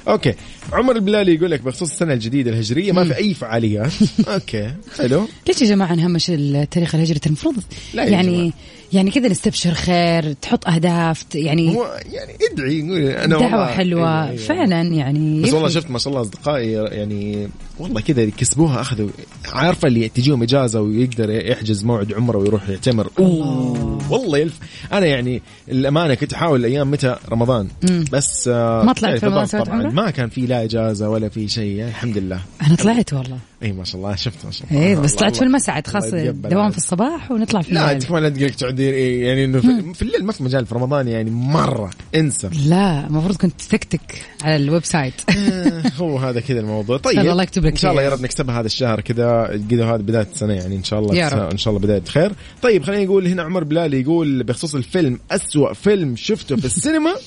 okay. 0.07 0.33
عمر 0.73 0.95
البلالي 0.95 1.35
يقول 1.35 1.51
لك 1.51 1.61
بخصوص 1.61 1.91
السنة 1.91 2.13
الجديدة 2.13 2.51
الهجرية 2.51 2.91
ما 2.91 3.03
في 3.03 3.17
أي 3.17 3.33
فعاليات 3.33 3.91
okay. 4.33 4.73
حلو. 4.97 5.27
ليش 5.47 5.61
يا 5.61 5.67
جماعة 5.67 5.95
نهمش 5.95 6.29
التاريخ 6.29 6.95
الهجري 6.95 7.19
المفروض 7.25 7.55
يعني 7.93 8.37
جماعة. 8.37 8.53
يعني 8.93 9.11
كذا 9.11 9.27
نستبشر 9.27 9.73
خير 9.73 10.33
تحط 10.33 10.67
أهداف 10.67 11.25
يعني 11.35 11.75
هو 11.75 11.99
يعني 12.11 12.33
ادعي 12.51 12.79
يقول 12.79 12.99
أنا 13.01 13.27
دعوة 13.39 13.43
والله- 13.43 13.65
حلوة. 13.73 14.27
أيوة،. 14.27 14.35
فعلا 14.37 14.81
يعني 14.81 15.41
بس 15.41 15.53
والله. 15.53 15.69
شفت 15.69 15.91
ما 15.91 15.99
شاء 15.99 16.11
الله 16.13 16.21
أصدقائي 16.21 16.71
يعني 16.71 17.49
والله 17.79 18.01
كذا 18.01 18.29
كسبوها 18.29 18.81
أخذوا 18.81 19.09
عارفة 19.53 19.87
اللي 19.87 20.09
تجيهم 20.09 20.43
إجازة 20.43 20.81
ويقدر 20.81 21.29
يحجز 21.29 21.83
موعد 21.83 22.13
عمره 22.13 22.37
ويروح 22.37 22.69
يعتمر. 22.69 23.09
أوه 23.19 23.99
والله 24.09 24.37
يلف. 24.37 24.59
أنا 24.93 25.05
يعني 25.05 25.41
الأمانة 25.69 26.13
كنت 26.13 26.33
أحاول 26.33 26.65
أيام 26.65 26.91
متى؟ 26.91 27.15
رمضان. 27.29 27.67
بس 28.11 28.47
آه 28.47 28.83
ما 28.83 28.93
طلعت 28.93 29.19
تعرف 29.19 29.49
في 29.49 29.57
رمضان؟ 29.57 29.95
ما 29.95 30.09
كان 30.11 30.29
في 30.29 30.41
لا 30.41 30.63
إجازة 30.63 31.09
ولا 31.09 31.29
في 31.29 31.47
شيء 31.47 31.83
الحمد 31.87 32.17
لله. 32.17 32.39
أنا 32.67 32.75
طلعت 32.75 33.13
والله. 33.13 33.37
إي 33.63 33.71
ما 33.71 33.83
شاء 33.83 33.95
الله 34.01 34.15
شفت 34.15 34.45
ما 34.45 34.51
شاء 34.51 34.67
الله. 34.71 34.81
إيه 34.81 34.95
بس 34.95 35.15
طلعت 35.15 35.35
في 35.35 35.41
الله- 35.41 35.47
المسعد 35.49 35.87
خاص 35.87 36.03
الله 36.03 36.19
يتقبل 36.19 36.49
دوام. 36.49 36.71
في 36.71 36.77
الصباح 36.77 37.31
ونطلع 37.31 37.61
في 37.61 37.73
لا 37.73 37.81
الليل. 37.81 37.95
انت 37.95 38.11
ما 38.11 38.29
تقولك 38.29 38.55
تقعدين 38.55 38.93
إيه 38.93 39.27
يعني 39.27 39.45
إنه 39.45 39.59
في, 39.61 39.93
في 39.93 40.01
الليل 40.01 40.25
ما 40.25 40.31
في 40.31 40.43
مجال 40.43 40.65
في 40.65 40.75
رمضان 40.75 41.07
يعني 41.07 41.31
مرة 41.31 41.89
انسى. 42.15 42.49
لا 42.65 43.07
المفروض 43.07 43.35
كنت 43.35 43.61
تكتك 43.61 44.25
على 44.43 44.55
ال 44.55 44.85
website. 44.85 45.13
آه، 45.29 45.83
هو 45.97 46.17
هذا 46.17 46.39
كذا 46.39 46.59
الموضوع. 46.59 46.97
طيب 46.97 47.19
الله 47.19 47.43
يكتب 47.43 47.65
لك 47.65 47.71
إن 47.71 47.77
شاء 47.77 47.91
الله. 47.91 48.03
يا 48.03 48.09
رب 48.09 48.21
نكسبها 48.21 48.59
هذا 48.59 48.65
الشهر 48.65 49.01
كذا 49.01 49.59
كذا 49.69 49.85
هذا 49.85 49.97
بداية 49.97 50.27
السنة 50.33 50.53
يعني 50.53 50.75
إن 50.75 50.83
شاء 50.83 50.99
الله 50.99 51.15
يا 51.15 51.29
رب. 51.29 51.51
إن 51.51 51.57
شاء 51.57 51.73
الله 51.73 51.83
بداية 51.85 52.03
خير 52.07 52.31
طيب 52.61 52.83
خلينا 52.83 53.03
نقول 53.03 53.27
هنا 53.27 53.43
عمر 53.43 53.63
بلالي 53.63 54.01
يقول 54.01 54.43
بخصوص 54.43 54.75
الفيلم 54.75 55.19
أسوأ 55.31 55.73
فيلم 55.73 56.15
شفته 56.15 56.55
في 56.55 56.65
السينما. 56.65 57.13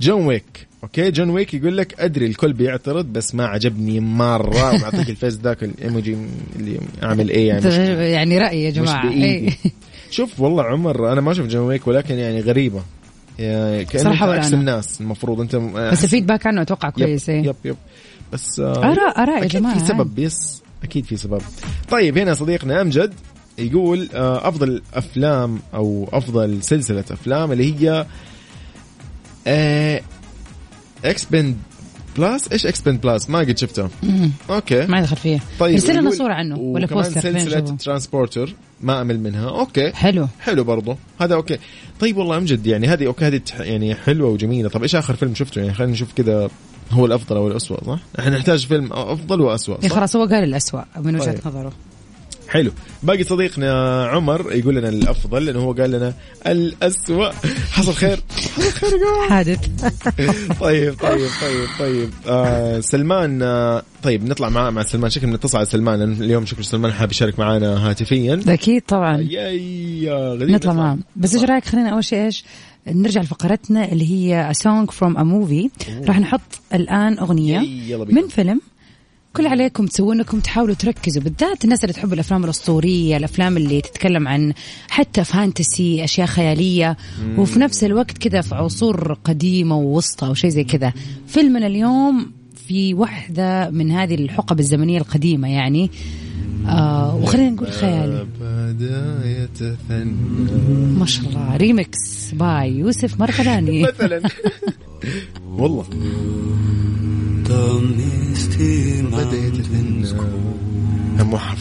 John 0.00 0.26
Wick. 0.26 0.66
okay؟ 0.82 1.10
John 1.10 1.30
Wick 1.30 1.54
يقول 1.54 1.76
لك 1.76 2.00
أدري 2.00 2.26
الكل 2.26 2.52
بيعترض 2.52 3.06
بس 3.06 3.34
ما 3.34 3.46
عجبني 3.46 4.00
مرة. 4.00 4.70
ومعطيك 4.74 5.10
ال 5.10 5.15
face 5.15 5.34
ذاك 5.34 5.64
الإيموجي 5.64 6.16
اللي 6.56 6.80
اعمل 7.02 7.28
إيه 7.30 7.48
يعني 7.48 7.66
مش 7.66 7.74
يعني 8.16 8.38
رايي 8.38 8.64
يا 8.64 8.70
جماعة. 8.70 9.10
شوف 10.10 10.40
والله 10.40 10.62
عمر 10.62 11.12
أنا 11.12 11.20
ما 11.20 11.34
شفت 11.34 11.48
John 11.48 11.66
Wick 11.66 11.86
ولكن 11.86 12.14
يعني 12.14 12.40
غريبة. 12.40 12.82
يعني 13.38 13.84
كانك 13.84 14.04
صراحة 14.04 14.28
ولا 14.28 14.46
أنا. 14.46 14.56
الناس. 14.56 15.00
المفروض 15.00 15.40
أنت 15.40 15.56
بس 15.56 16.04
ال 16.04 16.09
feedback 16.09 16.46
عنه 16.46 16.62
أتوقع 16.62 16.90
كويس 16.90 17.28
yep 17.28 17.34
إيه. 17.34 17.44
yep 17.48 17.54
yep. 17.64 17.76
بس 18.32 18.60
آه، 18.60 18.74
آراء- 18.94 19.18
آراء 19.18 19.42
يا 19.42 19.48
جماعة، 19.48 19.78
في 19.78 19.86
سبب 19.86 20.18
yes 20.18 20.62
أكيد 20.84 21.04
في 21.04 21.16
سبب. 21.16 21.42
طيب 21.90 22.18
هنا 22.18 22.34
صديقنا 22.34 22.80
أمجد 22.80 23.12
يقول 23.58 24.08
آه، 24.14 24.48
أفضل 24.48 24.82
أفلام 24.94 25.58
أو 25.74 26.08
أفضل 26.12 26.62
سلسلة 26.62 27.04
أفلام 27.10 27.52
اللي 27.52 27.74
هي 27.74 28.06
Expend 29.46 31.56
ables 32.18 32.48
إيش 32.52 32.66
Expendables 32.66 33.30
ما 33.30 33.38
قد 33.38 33.58
شفته. 33.58 33.88
okay. 34.50 34.86
ما 34.86 35.00
دخل 35.00 35.16
فيه 35.16 35.40
طيب 35.58 35.74
ارسل 35.74 35.96
لنا 36.00 36.10
صورة 36.10 36.32
عنه 36.32 36.58
ولا 36.58 36.86
poster 36.86 37.20
سلسلة. 37.20 37.60
Transporter 37.60 38.54
ما 38.80 39.00
أمل 39.00 39.20
منها. 39.20 39.48
okay. 39.48 39.92
حلو. 39.92 40.28
حلو 40.40 40.64
برضو. 40.64 40.96
هذا 41.20 41.34
okay. 41.34 41.58
طيب 42.00 42.16
والله 42.16 42.36
أمجد 42.36 42.66
يعني. 42.66 42.88
هذه 42.88 43.06
okay 43.06 43.24
هذه 43.24 43.40
يعني 43.60 43.94
حلوة 43.94 44.30
وجميلة. 44.30 44.68
طب 44.68 44.82
إيش 44.82 44.94
آخر 44.94 45.14
فيلم 45.14 45.34
شفته؟ 45.34 45.60
يعني 45.60 45.74
خلينا 45.74 45.92
نشوف 45.92 46.12
كذا 46.16 46.50
هو 46.90 47.06
الأفضل 47.06 47.36
أو 47.36 47.48
الاسوء 47.48 47.84
صح؟ 47.84 47.98
إحنا 48.18 48.38
نحتاج 48.38 48.66
فيلم 48.66 48.92
أفضل 48.92 49.40
واسوء 49.40 49.88
خلاص 49.88 50.16
هو 50.16 50.24
قال 50.26 50.44
الأسوأ 50.44 50.82
من 50.96 51.14
وجهة 51.14 51.32
طيب. 51.32 51.46
نظره. 51.46 51.72
حلو. 52.54 52.70
باقي 53.02 53.24
صديقنا 53.24 54.04
عمر 54.06 54.52
يقول 54.52 54.74
لنا 54.74 54.88
الأفضل 54.88 55.44
لأنه 55.44 55.58
هو 55.58 55.72
قال 55.72 55.90
لنا 55.90 56.14
الاسوء 56.46 57.32
حصل 57.72 57.92
خير. 57.92 58.20
حصل 58.56 58.70
خير. 58.70 59.28
حادث. 59.28 59.58
طيب 60.60 60.94
طيب 61.00 61.28
طيب 61.40 61.68
طيب. 61.78 62.10
آه 62.28 62.80
سلمان 62.80 63.42
آه 63.42 63.82
طيب 64.02 64.24
نطلع 64.24 64.48
مع 64.48 64.70
مع 64.70 64.82
سلمان. 64.82 65.10
شكل 65.10 65.26
نتصل 65.26 65.58
على 65.58 65.66
سلمان. 65.66 65.98
لأن 65.98 66.12
اليوم 66.12 66.46
شكل 66.46 66.64
سلمان 66.64 66.92
حاب 66.92 67.10
يشارك 67.10 67.38
معنا 67.38 67.90
هاتفيا. 67.90 68.40
أكيد 68.48 68.82
طبعا. 68.82 69.16
يا 69.16 69.48
يا 69.50 70.34
نطلع 70.34 70.72
معاه 70.72 70.98
بس 71.16 71.34
إيش 71.34 71.44
رأيك؟ 71.44 71.64
خلينا 71.64 71.88
أول 71.90 72.04
شيء 72.04 72.24
إيش؟ 72.24 72.44
نرجع 72.86 73.20
لفقرتنا 73.20 73.92
اللي 73.92 74.10
هي 74.10 74.52
A 74.52 74.56
Song 74.56 74.94
from 74.94 75.16
a 75.16 75.22
Movie. 75.24 75.88
راح 76.08 76.18
نحط 76.18 76.40
الآن 76.74 77.18
أغنية. 77.18 77.58
من 77.96 78.28
فيلم 78.28 78.60
كل 79.34 79.46
عليكم 79.46 79.86
تسوون 79.86 80.16
إنكم 80.18 80.40
تحاولوا 80.40 80.74
تركزوا 80.74 81.22
بالذات 81.22 81.64
الناس 81.64 81.84
اللي 81.84 81.92
تحب 81.92 82.12
الأفلام 82.12 82.44
الأسطورية 82.44 83.16
الأفلام 83.16 83.56
اللي 83.56 83.80
تتكلم 83.80 84.28
عن 84.28 84.52
حتى 84.88 85.24
fantasy 85.24 86.04
أشياء 86.04 86.26
خيالية 86.26 86.96
وفي 87.38 87.58
نفس 87.58 87.84
الوقت 87.84 88.18
كذا 88.18 88.40
في 88.40 88.54
عصور 88.54 89.12
قديمة 89.24 89.76
ووسطى 89.78 90.26
أو 90.26 90.34
شيء 90.34 90.50
زي 90.50 90.64
كذا. 90.64 90.92
فيلمنا 91.26 91.66
اليوم 91.66 92.32
في 92.68 92.94
واحدة 92.94 93.70
من 93.70 93.90
هذه 93.90 94.14
الحقب 94.14 94.60
الزمنية 94.60 94.98
القديمة 94.98 95.48
يعني. 95.48 95.90
آه 96.68 97.16
وخلينا 97.16 97.50
نقول 97.50 97.72
خيالي 97.72 98.26
ما 100.98 101.06
شاء 101.06 101.26
الله. 101.26 101.56
remix 101.56 102.30
by 102.32 102.70
يوسف 102.78 103.20
مرغلاني 103.20 103.82
مثلا. 103.88 104.22
والله. 105.58 105.84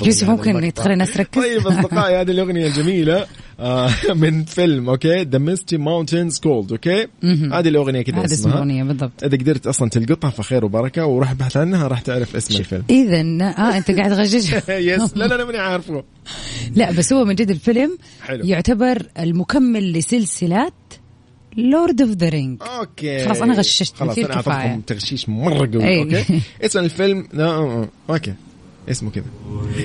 يوسف 0.06 0.30
ممكن 0.30 0.74
تخلي 0.74 0.94
الناس 0.94 1.13
تركز 1.13 1.42
طيب 1.44 1.68
أصدقائي 1.68 2.16
هذه 2.16 2.32
الأغنية 2.32 2.68
الجميلة 2.68 3.25
آه 3.60 3.90
من 4.13 4.44
فيلم 4.44 4.90
okay؟ 4.89 5.24
The 5.24 5.38
Misty 5.38 5.77
Mountains 5.77 6.39
Cold 6.39 6.72
okay؟ 6.72 7.08
هذه 7.24 7.68
الأغنية 7.68 8.02
كذا 8.02 8.18
هذا 8.18 8.25
اسم 8.25 8.34
اسمها 8.34 8.54
الأغنية 8.54 8.84
بالضبط. 8.84 9.24
إذا 9.24 9.38
قدرت 9.38 9.68
أصلا 9.68 9.90
تلقطها 9.90 10.30
فخير 10.30 10.66
وبركة. 10.66 11.06
وروح 11.06 11.32
أبحث 11.32 11.58
عنها 11.58 11.88
راح 11.88 12.02
تعرف 12.02 12.36
اسم 12.36 12.60
الفيلم. 12.60 12.84
اذا 12.90 13.20
آه 13.46 13.78
أنت 13.78 13.92
قاعد 13.92 14.10
تغشش 14.10 14.54
yes 14.70 15.13
لا 15.18 15.28
لا 15.28 15.38
لا 15.38 15.46
ماني 15.46 15.58
عارفه. 15.58 16.04
لا 16.75 16.92
بس 16.92 17.13
هو 17.13 17.25
من 17.25 17.36
جد 17.36 17.50
الفيلم 17.50 17.98
حلو. 18.22 18.46
يعتبر 18.46 19.08
المكمل 19.20 19.94
لسلسلات 19.94 20.74
Lord 21.58 22.01
of 22.01 22.12
the 22.12 22.29
Rings 22.29 22.62
okay. 22.79 23.25
خلاص 23.25 23.41
أنا 23.41 23.53
غششت 23.53 23.95
خلاص 23.95 24.17
أنا. 24.17 24.36
اعطيكم 24.36 24.81
تغشيش 24.81 25.29
مرة 25.29 25.69
قوي 25.74 25.83
أي. 25.88 26.00
okay؟ 26.00 26.41
اسم 26.65 26.79
الفيلم. 26.79 27.27
لا 27.33 27.45
آه، 27.45 27.81
آه. 27.81 27.89
أوكي. 28.10 28.33
اسمه 28.89 29.12
كذا. 29.12 29.25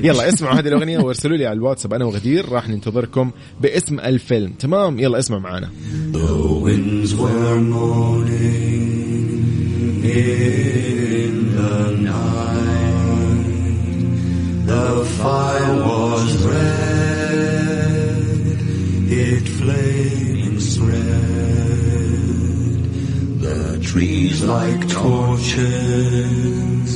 يلا 0.02 0.28
اسمعوا 0.28 0.54
هذه 0.58 0.68
الأغنية 0.68 0.98
وارسلوا 0.98 1.36
لي 1.36 1.46
على 1.46 1.56
الواتساب. 1.56 1.94
أنا 1.94 2.04
وغدير 2.04 2.48
راح 2.48 2.68
ننتظركم 2.68 3.30
باسم 3.60 4.00
الفيلم. 4.00 4.52
تمام؟ 4.52 4.98
يلا 5.00 5.18
اسمع 5.18 5.38
معنا 5.38 5.70
winds 6.68 7.14
were 7.14 7.60
moaning 7.60 8.98
in 10.04 11.34
the 11.56 11.76
night. 12.10 12.98
The 14.66 15.04
fire 15.18 15.87
like 24.42 24.88
torches 24.88 25.58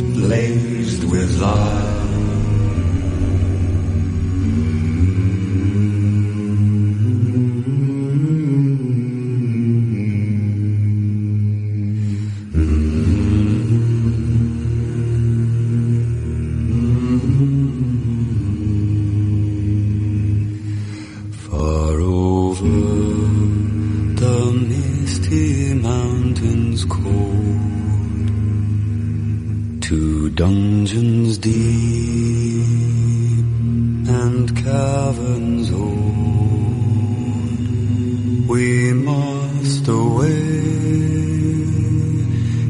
blazed 0.03 1.05
with 1.11 1.41
light. 1.41 1.92
dungeons 30.42 31.38
deep 31.38 31.54
and 34.20 34.46
caverns 34.64 35.68
old, 35.72 35.98
we 38.54 38.68
must 39.10 39.86
away 39.88 40.48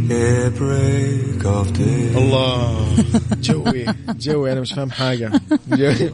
ere 0.10 0.50
break 0.60 1.42
of 1.46 1.68
day. 1.74 2.16
الله 2.18 2.88
جوي 3.42 3.86
جوي 4.20 4.52
انا 4.52 4.62
مش 4.62 4.74
فاهم 4.74 4.92
حاجه 4.92 5.32
جوي. 5.68 6.12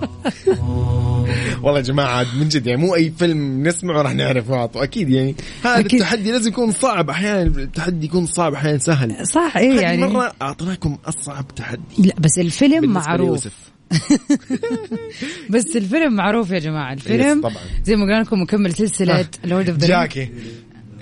والله 1.63 1.79
يا 1.79 1.85
جماعة 1.85 2.27
من 2.39 2.49
جد 2.49 2.67
يعني 2.67 2.81
مو 2.81 2.95
أي 2.95 3.13
فيلم 3.19 3.63
نسمعه 3.69 4.03
راح 4.03 4.15
نعرف 4.15 4.51
بعضه 4.51 4.83
أكيد 4.83 5.11
يعني. 5.11 5.35
هذا 5.65 5.81
أكيد. 5.81 6.01
التحدي 6.01 6.33
لازم 6.33 6.51
يكون 6.51 6.73
صعب 6.73 7.11
أحيانا 7.11 7.43
التحدي 7.43 8.07
يكون 8.07 8.27
صعب 8.27 8.55
أحيانا 8.55 8.79
سهل. 8.79 9.27
صح 9.27 9.57
إيه 9.57 9.81
يعني. 9.81 10.07
مرة 10.07 10.33
أعطيناكم 10.43 10.99
أصعب 11.05 11.55
تحدي. 11.55 11.81
لا 11.99 12.15
بس 12.21 12.39
الفيلم 12.39 12.93
معروف. 12.93 13.49
بس 15.51 15.77
الفيلم 15.77 16.13
معروف 16.13 16.51
يا 16.51 16.59
جماعة 16.59 16.93
الفيلم 16.93 17.41
طبعاً. 17.41 17.55
زي 17.85 17.97
ما 17.97 18.03
قلنا 18.03 18.23
لكم 18.23 18.43
مكمل 18.43 18.73
سلسلة 18.75 19.27
Lord 19.45 19.69
of 19.69 19.79
the 19.79 19.87
Rings. 19.87 20.31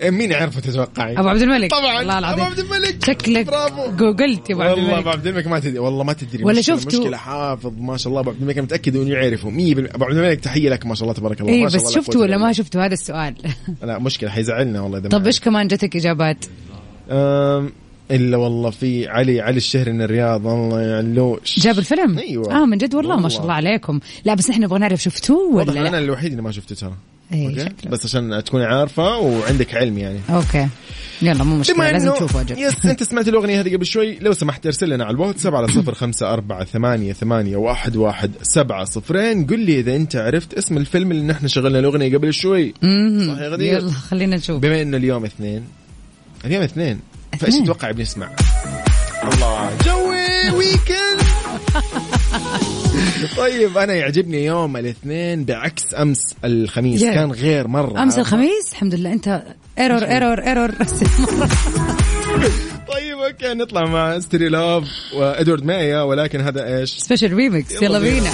مين 0.03 0.31
يعرفه 0.31 0.61
تتوقعي؟ 0.61 1.19
أبو 1.19 1.29
عبد 1.29 1.43
الملك. 1.43 1.71
طبعا 1.71 1.99
والله 1.99 2.19
العظيم. 2.19 2.41
أبو 2.45 2.51
عبد 2.51 2.59
الملك. 2.59 3.05
شكلك 3.07 3.47
برافو. 3.47 3.97
جوجلت 3.97 4.51
يا 4.51 4.55
أبو 4.55 4.63
عبد 4.63 4.79
والله 4.79 4.99
أبو 4.99 5.01
الملك 5.01 5.07
عبد 5.15 5.27
الملك 5.27 5.47
ما 5.47 5.59
تدري 5.61 5.79
والله 5.79 6.05
ما 6.05 6.13
تدري 6.13 6.45
ولا 6.45 6.59
مشكلة 6.59 6.77
شفته. 6.77 7.01
مشكلة. 7.01 7.17
حافظ 7.17 7.73
ما 7.79 7.97
شاء 7.97 8.09
الله 8.11 8.21
أبو 8.21 8.31
عبد 8.31 8.41
الملك 8.41 8.57
أنا 8.59 8.65
متأكد 8.65 8.97
إنه 8.97 9.11
يعرفه 9.11 9.51
100% 9.51 9.95
أبو 9.95 10.05
عبد 10.05 10.17
الملك 10.17 10.41
تحية 10.41 10.69
لك 10.71 10.87
ما 10.87 10.95
شاء 10.95 11.03
الله 11.03 11.15
تبارك 11.15 11.41
الله. 11.41 11.53
ما 11.53 11.59
شاء 11.59 11.67
بس 11.67 11.75
الله 11.75 11.89
لا 11.97 12.01
شفته 12.01 12.19
ولا 12.21 12.37
ما 12.39 12.53
شفته 12.53 12.85
هذا 12.85 12.93
السؤال. 12.95 13.35
لا 13.83 13.99
مشكلة 13.99 14.31
حيزعلنا 14.31 14.81
والله 14.81 14.99
إذا 14.99 15.09
طب 15.09 15.27
إيش 15.27 15.41
كمان 15.41 15.67
جتك 15.69 15.97
إجابات؟ 15.97 16.45
أم، 17.11 17.73
إلا 18.11 18.37
والله 18.37 18.71
في 18.71 19.09
علي 19.09 19.41
علي 19.41 19.57
الشهري 19.57 19.93
من 19.93 20.03
الرياض 20.03 20.47
الله 20.47 20.81
يعلوش. 20.81 21.61
جاب 21.61 21.79
الفيلم؟ 21.79 22.19
أيوه. 22.19 22.63
آه 22.63 22.67
من 22.67 22.79
جد 22.79 22.95
والله, 22.95 23.17
ما 23.17 23.29
شاء 23.29 23.43
الله 23.43 23.55
عليكم. 23.55 24.01
لا 24.25 24.35
بس 24.35 24.51
إحنا 24.51 24.67
نبغى 24.67 24.79
نعرف 24.79 25.03
شفتوه 25.03 25.55
ولا 25.55 25.73
إن 25.73 25.77
أنا 25.77 25.89
لا 25.89 25.99
الوحيد 25.99 26.31
اللي 26.31 26.43
ما 26.43 26.53
شفته 26.53 26.75
ترى. 26.75 26.95
إيه 27.33 27.49
okay؟ 27.49 27.61
شكله. 27.61 27.91
بس 27.91 28.05
عشان 28.05 28.45
تكوني 28.45 28.65
عارفة 28.65 29.19
وعندك 29.19 29.75
علم 29.75 29.99
يعني 29.99 30.21
okay 30.31 30.69
يلا 31.23 31.45
مو 31.45 31.57
مشكلة 31.57 31.77
بما 31.77 31.93
لازم 31.93 32.13
تشوفه 32.13 32.41
أجل 32.41 32.59
yes 32.59 32.87
أنت 32.87 33.03
سمعت 33.03 33.29
الأغنية 33.29 33.61
هذه 33.61 33.77
قبل 33.77 33.87
شوي 33.87 34.19
لو 34.19 34.33
سمحت 34.33 34.67
ارسل 34.67 34.91
لنا 34.91 35.05
على 35.05 35.15
الواتساب 35.15 35.55
على 35.55 35.69
صفر 35.77 35.95
خمسة 35.95 36.33
أربعة 36.33 36.65
ثمانية, 36.65 37.13
ثمانية 37.13 37.57
واحد, 37.57 37.97
واحد 37.97 38.31
سبعة 38.43 38.85
صفرين 38.85 39.47
قل 39.47 39.61
لي 39.61 39.81
إذا 39.81 39.97
أنت 39.97 40.17
عرفت 40.17 40.55
اسم 40.55 40.77
الفيلم 40.77 41.11
اللي 41.11 41.23
نحن 41.23 41.49
شغلنا 41.49 41.79
الأغنية 41.79 42.17
قبل 42.17 42.33
شوي. 42.33 42.75
صح 43.29 43.41
يا 43.41 43.49
غدير؟ 43.49 43.79
يلا 43.79 43.91
خلينا 43.93 44.37
نشوف 44.37 44.61
بما 44.61 44.83
إنه 44.83 44.97
اليوم 44.97 45.25
اثنين 45.25 45.65
اليوم 46.45 46.63
اثنين 46.63 47.01
فإيش. 47.39 47.55
تتوقع 47.55 47.91
بنسمع؟ 47.91 48.31
الله 49.25 49.71
joy 49.85 50.51
weekend 50.51 51.21
طيب 53.37 53.79
أنا 53.79 53.93
يعجبني 53.93 54.45
يوم 54.45 54.77
الاثنين 54.77 55.45
بعكس 55.45 55.95
أمس 55.95 56.35
الخميس. 56.45 57.03
يا. 57.03 57.15
كان 57.15 57.33
غير 57.33 57.69
مرة. 57.69 58.03
أمس 58.03 58.19
الخميس؟ 58.19 58.73
الحمد 58.73 58.95
لله. 58.95 59.13
أنت 59.13 59.43
error 59.79 60.05
error 60.05 60.39
error 60.47 60.71
طيب 62.89 63.19
okay 63.19 63.55
نطلع 63.55 63.85
مع 63.85 64.19
Stereo 64.19 64.49
Love 64.49 64.85
وإدوارد 65.15 65.65
مايا 65.65 66.03
ولكن 66.03 66.41
هذا 66.41 66.79
إيش؟ 66.79 66.91
special 66.91 67.33
remix 67.33 67.83
يلا 67.83 67.99
بينا. 67.99 68.31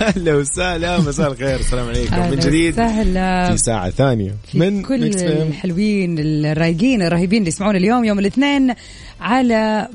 هلا 0.00 0.10
هلا 0.16 0.34
وسهلا. 0.34 1.00
مساء 1.00 1.32
الخير. 1.32 1.60
السلام 1.60 1.88
عليكم. 1.88 2.30
من 2.30 2.38
جديد 2.38 2.72
وسهلا. 2.72 3.50
في 3.50 3.56
ساعة 3.56 3.90
ثانية 3.90 4.34
من 4.54 4.82
كل. 4.82 5.04
الحلوين 5.04 6.16
الرايقين 6.18 7.02
الرهيبين 7.02 7.38
اللي 7.38 7.48
يسمعون 7.48 7.76
اليوم 7.76 8.04
يوم 8.04 8.18
الاثنين 8.18 8.74
على 9.20 9.88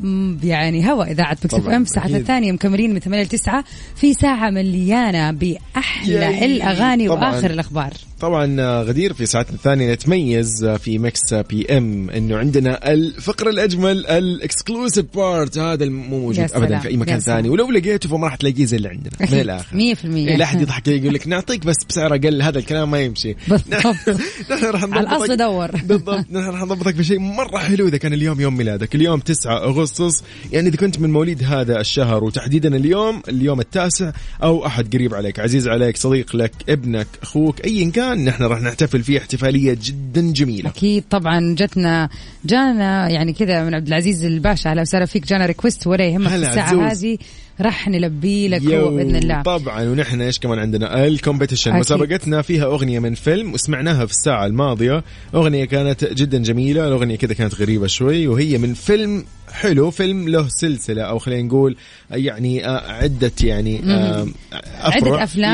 يعني 0.44 0.92
هوا 0.92 1.12
إذاعة 1.12 1.38
Mix 1.44 1.54
FM 1.54 1.84
في 1.84 1.90
الساعة 1.90 2.06
أكيد. 2.06 2.16
الثانية 2.16 2.52
مكملين 2.52 2.94
من 2.94 3.00
8 3.00 3.24
ل 3.24 3.28
9 3.28 3.64
في 3.96 4.14
ساعة 4.14 4.50
مليانة 4.50 5.32
بأحلى. 5.32 6.46
الأغاني 6.46 7.08
طبعاً. 7.08 7.36
وآخر 7.36 7.52
الأخبار. 7.52 7.94
طبعا 8.20 8.82
غدير 8.82 9.14
في 9.14 9.26
ساعتنا 9.26 9.56
الثانية 9.56 9.94
نتميز 9.94 10.66
في 10.66 11.00
Mix 11.00 11.34
PM 11.34 12.10
إنه 12.10 12.38
عندنا 12.38 12.92
الفقرة 12.94 13.50
الأجمل 13.50 14.08
ال 14.08 14.17
exclusive 14.17 15.06
part 15.16 15.58
هذا 15.58 15.86
مو 15.86 16.20
موجود 16.20 16.50
ابدا 16.54 16.80
في 16.80 16.88
أي 16.88 16.98
مكان. 16.98 17.20
ثاني. 17.20 17.50
ولو 17.50 17.72
لقيته 17.72 18.10
فما 18.10 18.28
راح 18.28 18.36
تلاقيه 18.36 18.66
زي 18.66 18.78
اللي 18.78 18.90
عندنا. 18.90 19.12
من 19.32 19.40
الآخر. 19.40 19.65
100% 19.72 19.76
إيه، 19.76 20.38
لا 20.38 20.46
أحد 20.46 20.62
يضحك 20.62 20.88
يقول 20.88 21.14
لك 21.14 21.28
نعطيك 21.28 21.66
بس 21.66 21.76
بسعر 21.90 22.16
أقل 22.16 22.42
هذا 22.42 22.60
الكلام 22.60 22.92
ما 22.92 23.02
يمشي. 23.02 23.36
بالضبط. 23.48 23.96
نحن 24.52 24.66
راح 24.66 24.84
على 24.84 25.00
الأصل 25.00 25.24
نضبطك 25.24 25.40
دور. 25.40 25.72
بالضبط. 25.90 26.26
نحن 26.32 26.50
راح 26.50 26.62
نضبطك 26.62 26.96
بشيء 26.96 27.20
مرة 27.20 27.58
حلو 27.58 27.88
إذا 27.88 27.98
كان 27.98 28.14
اليوم 28.14 28.42
يوم 28.42 28.58
ميلادك. 28.58 28.96
اليوم 28.96 29.20
9 29.20 29.58
أغسطس. 29.58 30.24
يعني 30.52 30.68
إذا 30.70 30.78
كنت 30.78 31.00
من 31.00 31.12
مواليد 31.12 31.44
هذا 31.44 31.82
الشهر 31.82 32.24
وتحديدا 32.24 32.76
اليوم 32.76 33.22
اليوم 33.30 33.60
التاسع 33.60 34.12
أو 34.44 34.66
أحد 34.66 34.96
قريب 34.96 35.14
عليك. 35.14 35.40
عزيز 35.40 35.68
عليك 35.68 35.98
صديق 35.98 36.36
لك 36.36 36.54
ابنك 36.70 37.08
أخوك 37.24 37.66
ايا 37.66 37.92
كان 37.92 38.26
نحن 38.26 38.44
راح 38.44 38.62
نحتفل 38.62 39.04
فيه 39.04 39.18
احتفالية 39.18 39.78
جدا 39.84 40.34
جميلة. 40.34 40.70
أكيد 40.70 41.04
طبعا 41.10 41.56
جتنا 41.58 42.10
جانا 42.46 43.10
يعني 43.10 43.34
كذا 43.34 43.64
من 43.64 43.76
عبد 43.76 43.88
العزيز 43.88 44.26
الباشا. 44.26 44.70
أهلا 44.70 44.82
وسهلا 44.82 45.06
فيك. 45.06 45.28
جانا 45.28 45.46
ريكوست 45.46 45.88
ولا 45.88 46.06
يهمك 46.06 46.32
الساعة. 46.32 46.92
هذه. 46.92 47.18
راح 47.62 47.88
نلبي 47.88 48.48
لك 48.48 48.62
هو 48.62 48.90
بإذن 48.90 49.16
الله. 49.16 49.42
طبعا 49.42 49.84
ونحن 49.84 50.22
إيش 50.22 50.40
كمان 50.40 50.60
عندنا؟ 50.60 51.06
ال 51.06 51.11
competition. 51.11 51.74
مسابقتنا 51.74 52.42
فيها 52.42 52.66
أغنية 52.66 53.00
من 53.00 53.14
فيلم 53.14 53.54
وسمعناها 53.54 54.06
في 54.06 54.12
الساعة 54.12 54.46
الماضية. 54.46 55.04
أغنية 55.36 55.66
كانت 55.66 56.06
جدا 56.06 56.38
جميلة 56.38 56.88
الأغنية 56.88 57.16
كذا 57.16 57.34
كانت 57.34 57.56
غريبة 57.56 57.88
شوي 57.88 58.28
وهي 58.28 58.58
من 58.58 58.74
فيلم 58.74 59.26
حلو 59.52 59.92
فيلم 59.92 60.30
له 60.30 60.48
سلسلة 60.48 61.04
أو 61.04 61.20
خلينا 61.20 61.48
نقول 61.48 61.76
يعني 62.12 62.68
آه، 62.68 62.92
عدة 62.92 63.32
يعني 63.44 63.82
آه، 63.86 64.28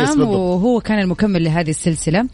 yes، 0.03 0.09
أفلام. 0.09 0.21
وهو 0.21 0.81
كان 0.81 0.99
المكمل 0.99 1.43
لهذه 1.43 1.69
السلسلة. 1.69 2.27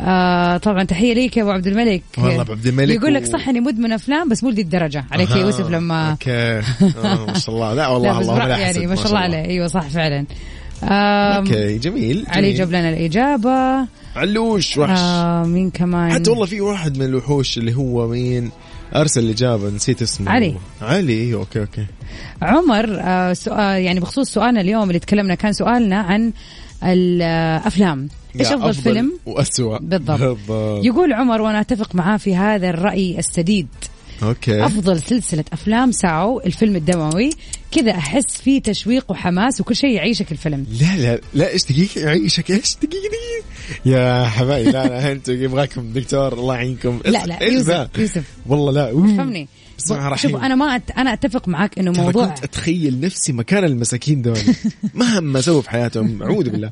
آه 0.00 0.56
طبعا 0.56 0.84
تحية 0.84 1.14
ليك 1.14 1.36
يا 1.36 1.42
أبو 1.42 1.50
عبد 1.50 1.66
الملك. 1.66 2.02
والله 2.18 2.40
أبو 2.40 2.52
عبد 2.52 2.66
الملك 2.66 2.94
يقول 2.96 3.14
لك 3.14 3.24
صح 3.24 3.48
اني 3.48 3.60
مدمن 3.60 3.92
أفلام 3.92 4.28
بس 4.28 4.44
مو 4.44 4.50
لدي 4.50 4.62
الدرجة. 4.62 5.04
عليك 5.10 5.30
يا 5.30 5.36
يوسف 5.36 5.70
لما 5.70 6.10
okay. 6.10 6.30
آه، 7.04 7.26
ما 7.26 7.38
شاء 7.38 7.54
الله. 7.54 7.74
لا 7.74 7.88
والله 7.88 8.26
برا- 8.26 8.46
لا 8.48 8.58
يعني 8.58 8.86
ما 8.86 8.94
شاء 8.96 9.06
الله 9.06 9.18
عليه. 9.18 9.44
أيوه 9.44 9.66
صح 9.66 9.82
فعلا. 9.88 10.26
أوكي 10.82 11.78
جميل 11.78 12.24
علي 12.28 12.42
جميل. 12.42 12.56
جاب 12.58 12.68
لنا 12.68 12.88
الإجابة. 12.90 13.86
علوش 14.16 14.78
وحش. 14.78 14.98
آه 14.98 15.42
مين 15.44 15.70
كمان. 15.70 16.12
حتى 16.12 16.30
والله 16.30 16.46
في 16.46 16.60
واحد 16.60 16.98
من 16.98 17.04
الوحوش 17.06 17.58
اللي 17.58 17.74
هو 17.74 18.08
مين؟ 18.08 18.50
أرسل 18.96 19.24
الإجابة 19.24 19.70
نسيت 19.70 20.02
اسمه. 20.02 20.30
علي. 20.30 20.54
علي 20.82 21.34
okay 21.34 21.60
okay. 21.60 21.86
عمر 22.42 22.96
آه 23.00 23.32
سؤال 23.32 23.82
يعني 23.82 24.00
بخصوص 24.00 24.30
سؤالنا 24.32 24.60
اليوم 24.60 24.88
اللي 24.88 24.98
تكلمنا 24.98 25.34
كان 25.34 25.52
سؤالنا 25.52 25.96
عن 26.00 26.32
الأفلام. 26.82 28.08
إيش 28.40 28.46
أفضل 28.48 28.74
فيلم؟ 28.74 29.18
واسوء 29.26 29.78
بالضبط. 29.78 30.20
بالضبط. 30.20 30.84
يقول 30.84 31.12
عمر 31.12 31.40
وأنا 31.40 31.60
أتفق 31.60 31.94
معاه 31.94 32.16
في 32.16 32.36
هذا 32.36 32.70
الرأي 32.70 33.18
السديد. 33.18 33.68
okay. 34.22 34.66
أفضل 34.66 35.00
سلسلة 35.00 35.44
أفلام 35.52 35.92
Saw 35.92 36.40
الفيلم 36.40 36.76
الدموي. 36.76 37.30
كذا 37.70 37.90
أحس 37.90 38.36
فيه 38.36 38.62
تشويق 38.62 39.10
وحماس 39.10 39.60
وكل 39.60 39.76
شيء 39.76 39.90
يعيشك 39.90 40.32
الفيلم. 40.32 40.66
لا 40.80 40.96
لا 40.96 41.20
لا 41.34 41.52
إيش 41.52 41.64
دقيقة؟ 41.64 42.00
يعيشك 42.00 42.50
إيش 42.50 42.76
دقيقة؟ 42.76 42.88
دقيقة 42.92 43.96
يا 43.96 44.24
حبايبي 44.24 44.70
لا 44.70 44.86
لا 44.86 45.12
أنتم 45.12 45.42
يبغاكم 45.42 45.92
دكتور 45.92 46.32
الله 46.32 46.54
يعينكم. 46.54 47.00
لا 47.04 47.26
لا؟ 47.26 47.42
يوسف 47.42 47.88
يوسف. 47.98 48.24
والله 48.46 48.72
لا 48.72 48.90
فهمني 48.92 49.48
بسم 49.78 49.94
الله 49.94 50.06
الرحمن 50.06 50.30
شوف. 50.30 50.42
أنا 50.42 50.54
ما 50.54 50.76
أت... 50.76 50.90
أنا 50.90 51.12
أتفق 51.12 51.48
معاك 51.48 51.78
إنه 51.78 51.92
موضوع 51.92 52.26
كنت 52.26 52.44
أتخيل 52.44 53.00
نفسي 53.00 53.32
مكان 53.32 53.64
المساكين 53.64 54.22
دول. 54.22 54.38
مهما 54.94 55.40
سووا 55.40 55.62
في 55.62 55.70
حياتهم 55.70 56.22
أعوذ 56.22 56.50
بالله. 56.50 56.70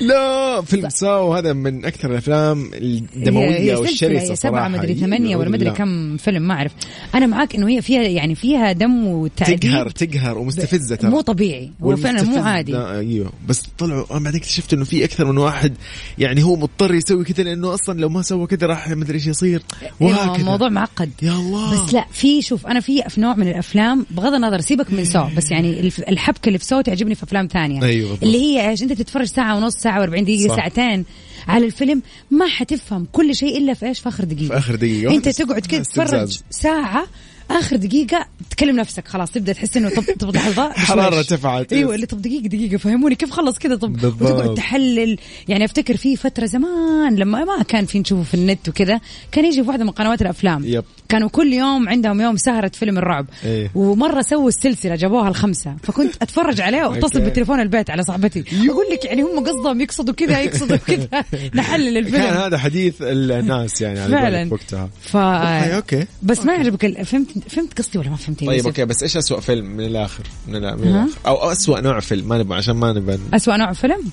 لا 0.00 0.62
فيلم 0.62 0.88
Saw 0.88 1.34
هذا 1.34 1.52
من 1.52 1.84
أكثر 1.84 2.10
الأفلام 2.10 2.70
الدموية 2.74 3.76
والشرسة 3.76 4.34
صراحة. 4.34 4.68
مدري 4.68 4.92
إيه، 4.92 5.00
ثمانية 5.00 5.36
ولا 5.36 5.50
مدري. 5.50 5.70
كم 5.70 6.16
فيلم 6.16 6.42
ما 6.42 6.54
أعرف. 6.54 6.72
أنا 7.14 7.26
معاك 7.26 7.54
إنه 7.54 7.68
هي 7.68 7.82
فيها 7.82 8.02
يعني 8.02 8.34
فيها 8.34 8.72
دم 8.72 9.06
وتعذيب. 9.06 9.60
تقهر 9.60 9.90
تقهر 9.90 10.38
ومستفزة 10.38 10.96
ترى. 10.96 11.10
مو 11.10 11.20
طبيعي 11.20 11.70
هو 11.82 11.96
فعلا 11.96 12.22
مو 12.22 12.42
عادي. 12.42 12.76
أيوه. 12.76 13.32
بس 13.48 13.62
طلعوا 13.78 14.04
أنا 14.10 14.20
بعدين 14.24 14.40
اكتشفت 14.40 14.72
إنه 14.72 14.84
في 14.84 15.04
أكثر 15.04 15.24
من 15.24 15.38
واحد 15.38 15.74
يعني 16.18 16.42
هو 16.42 16.56
مضطر 16.56 16.94
يسوي 16.94 17.24
كذا 17.24 17.44
لأنه 17.44 17.74
أصلا 17.74 18.00
لو 18.00 18.08
ما 18.08 18.22
سوى 18.22 18.46
كذا 18.46 18.66
راح 18.66 18.88
مدري 18.88 19.14
إيش 19.14 19.26
يصير. 19.26 19.62
أيوة، 19.82 19.92
وهكذا. 20.00 20.44
موضوع 20.44 20.68
معقد. 20.68 21.10
يا 21.22 21.32
الله. 21.32 21.84
بس 21.86 21.94
لا 21.94 22.06
في 22.12 22.39
شوف 22.42 22.66
أنا 22.66 22.80
في 22.80 23.02
في 23.08 23.20
نوع 23.20 23.34
من 23.34 23.48
الأفلام 23.48 24.06
بغض 24.10 24.34
النظر 24.34 24.60
سيبك 24.60 24.92
من 24.92 25.04
Saw 25.04 25.24
بس 25.36 25.50
يعني 25.50 25.92
الحبكة 26.08 26.46
اللي 26.46 26.58
في 26.58 26.64
Saw 26.64 26.80
تعجبني 26.80 27.14
في 27.14 27.24
أفلام 27.24 27.46
ثانية 27.46 27.82
أيوة. 27.82 28.18
اللي 28.22 28.38
هي 28.40 28.70
إيش 28.70 28.82
أنت 28.82 28.92
تتفرج 28.92 29.26
ساعة 29.26 29.56
ونص 29.56 29.76
ساعة 29.76 30.06
و40 30.06 30.22
دقيقة 30.22 30.48
صح. 30.48 30.56
ساعتين 30.56 31.04
على 31.48 31.66
الفيلم 31.66 32.02
ما 32.30 32.46
حتفهم 32.46 33.06
كل 33.12 33.34
شيء 33.34 33.58
إلا 33.58 33.74
في 33.74 33.86
إيش 33.86 34.00
في 34.00 34.08
آخر 34.08 34.24
دقيقة 34.24 34.48
في 34.48 34.58
آخر 34.58 34.74
دقيقة. 34.74 35.14
أنت 35.14 35.28
تقعد 35.28 35.66
كذا 35.66 35.82
تتفرج. 35.82 36.38
ساعة 36.50 37.06
آخر 37.50 37.76
دقيقة 37.76 38.26
تكلم 38.50 38.76
نفسك 38.76 39.08
خلاص 39.08 39.30
تبدأ 39.30 39.52
تحس 39.52 39.76
إنه 39.76 39.88
طب 39.88 40.02
طب 40.18 40.34
لحظة 40.34 40.72
حرارة 40.72 41.08
بشويش. 41.08 41.32
ارتفعت. 41.32 41.72
أيوه 41.72 41.94
اللي 41.94 42.06
طب 42.06 42.22
دقيقة 42.22 42.48
دقيقة 42.48 42.76
فهموني 42.76 43.14
كيف 43.14 43.30
خلص 43.30 43.58
كذا 43.58 43.76
طب 43.76 43.92
بالضبط. 43.92 44.22
وتقعد 44.22 44.54
تحلل 44.54 45.18
يعني 45.48 45.64
أفتكر 45.64 45.96
في 45.96 46.16
فترة 46.16 46.46
زمان 46.46 47.16
لما 47.16 47.44
ما 47.44 47.62
كان 47.62 47.84
في 47.84 47.98
نشوفه 47.98 48.22
في 48.22 48.34
النت 48.34 48.68
وكذا 48.68 49.00
كان 49.32 49.44
يجي 49.44 49.62
في 49.62 49.68
واحدة 49.68 49.84
من 49.84 49.90
قنوات 49.90 50.22
الأفلام 50.22 50.64
يب. 50.64 50.84
كانوا 51.08 51.28
كل 51.28 51.52
يوم 51.52 51.88
عندهم 51.88 52.20
يوم 52.20 52.36
سهرة 52.36 52.70
فيلم 52.74 52.98
الرعب 52.98 53.26
إيه. 53.44 53.70
ومرة 53.74 54.22
سووا 54.22 54.48
السلسلة 54.48 54.94
جابوها 54.94 55.28
الخمسة 55.28 55.76
فكنت 55.82 56.14
أتفرج 56.22 56.60
عليها 56.60 56.84
أوكي. 56.84 57.18
بالتليفون 57.18 57.60
البيت 57.60 57.90
على 57.90 58.02
صاحبتي 58.02 58.44
أقول 58.70 58.84
لك 58.92 59.04
يعني 59.04 59.22
هم 59.22 59.44
قصدهم 59.46 59.80
يقصدوا 59.80 60.14
كذا 60.14 60.40
يقصدوا 60.40 60.76
كذا 60.86 61.24
نحلل 61.54 61.94
كان 61.94 61.96
الفيلم 61.96 62.22
هذا 62.22 62.58
حديث 62.58 62.94
الناس 63.02 63.80
يعني 63.80 64.00
على 64.00 64.12
فعلا 64.12 64.52
وقتها 64.52 64.90
ف 65.00 65.16
okay. 65.16 66.06
بس 66.22 66.44
ما 66.44 66.54
يعجبك 66.54 67.02
فهمت 67.02 67.28
فهمت 67.48 67.78
قصدي 67.78 67.98
ولا 67.98 68.10
ما 68.10 68.16
فهمت 68.16 68.42
يا 68.42 68.46
طيب؟ 68.46 68.66
أوكي 68.66 68.84
بس 68.84 69.02
إيش 69.02 69.16
اسوء 69.16 69.40
فيلم 69.40 69.64
من 69.66 69.84
الآخر 69.84 70.24
من, 70.48 70.54
الآ- 70.54 70.74
من. 70.74 70.88
الآخر 70.88 71.18
أو 71.26 71.52
اسوء 71.52 71.80
نوع 71.80 72.00
فيلم 72.00 72.28
ما 72.28 72.38
نبغى 72.38 72.56
عشان 72.58 72.76
ما 72.76 72.92
نبغى 72.92 73.18
أسوأ 73.34 73.56
نوع 73.56 73.72
فيلم؟ 73.72 74.10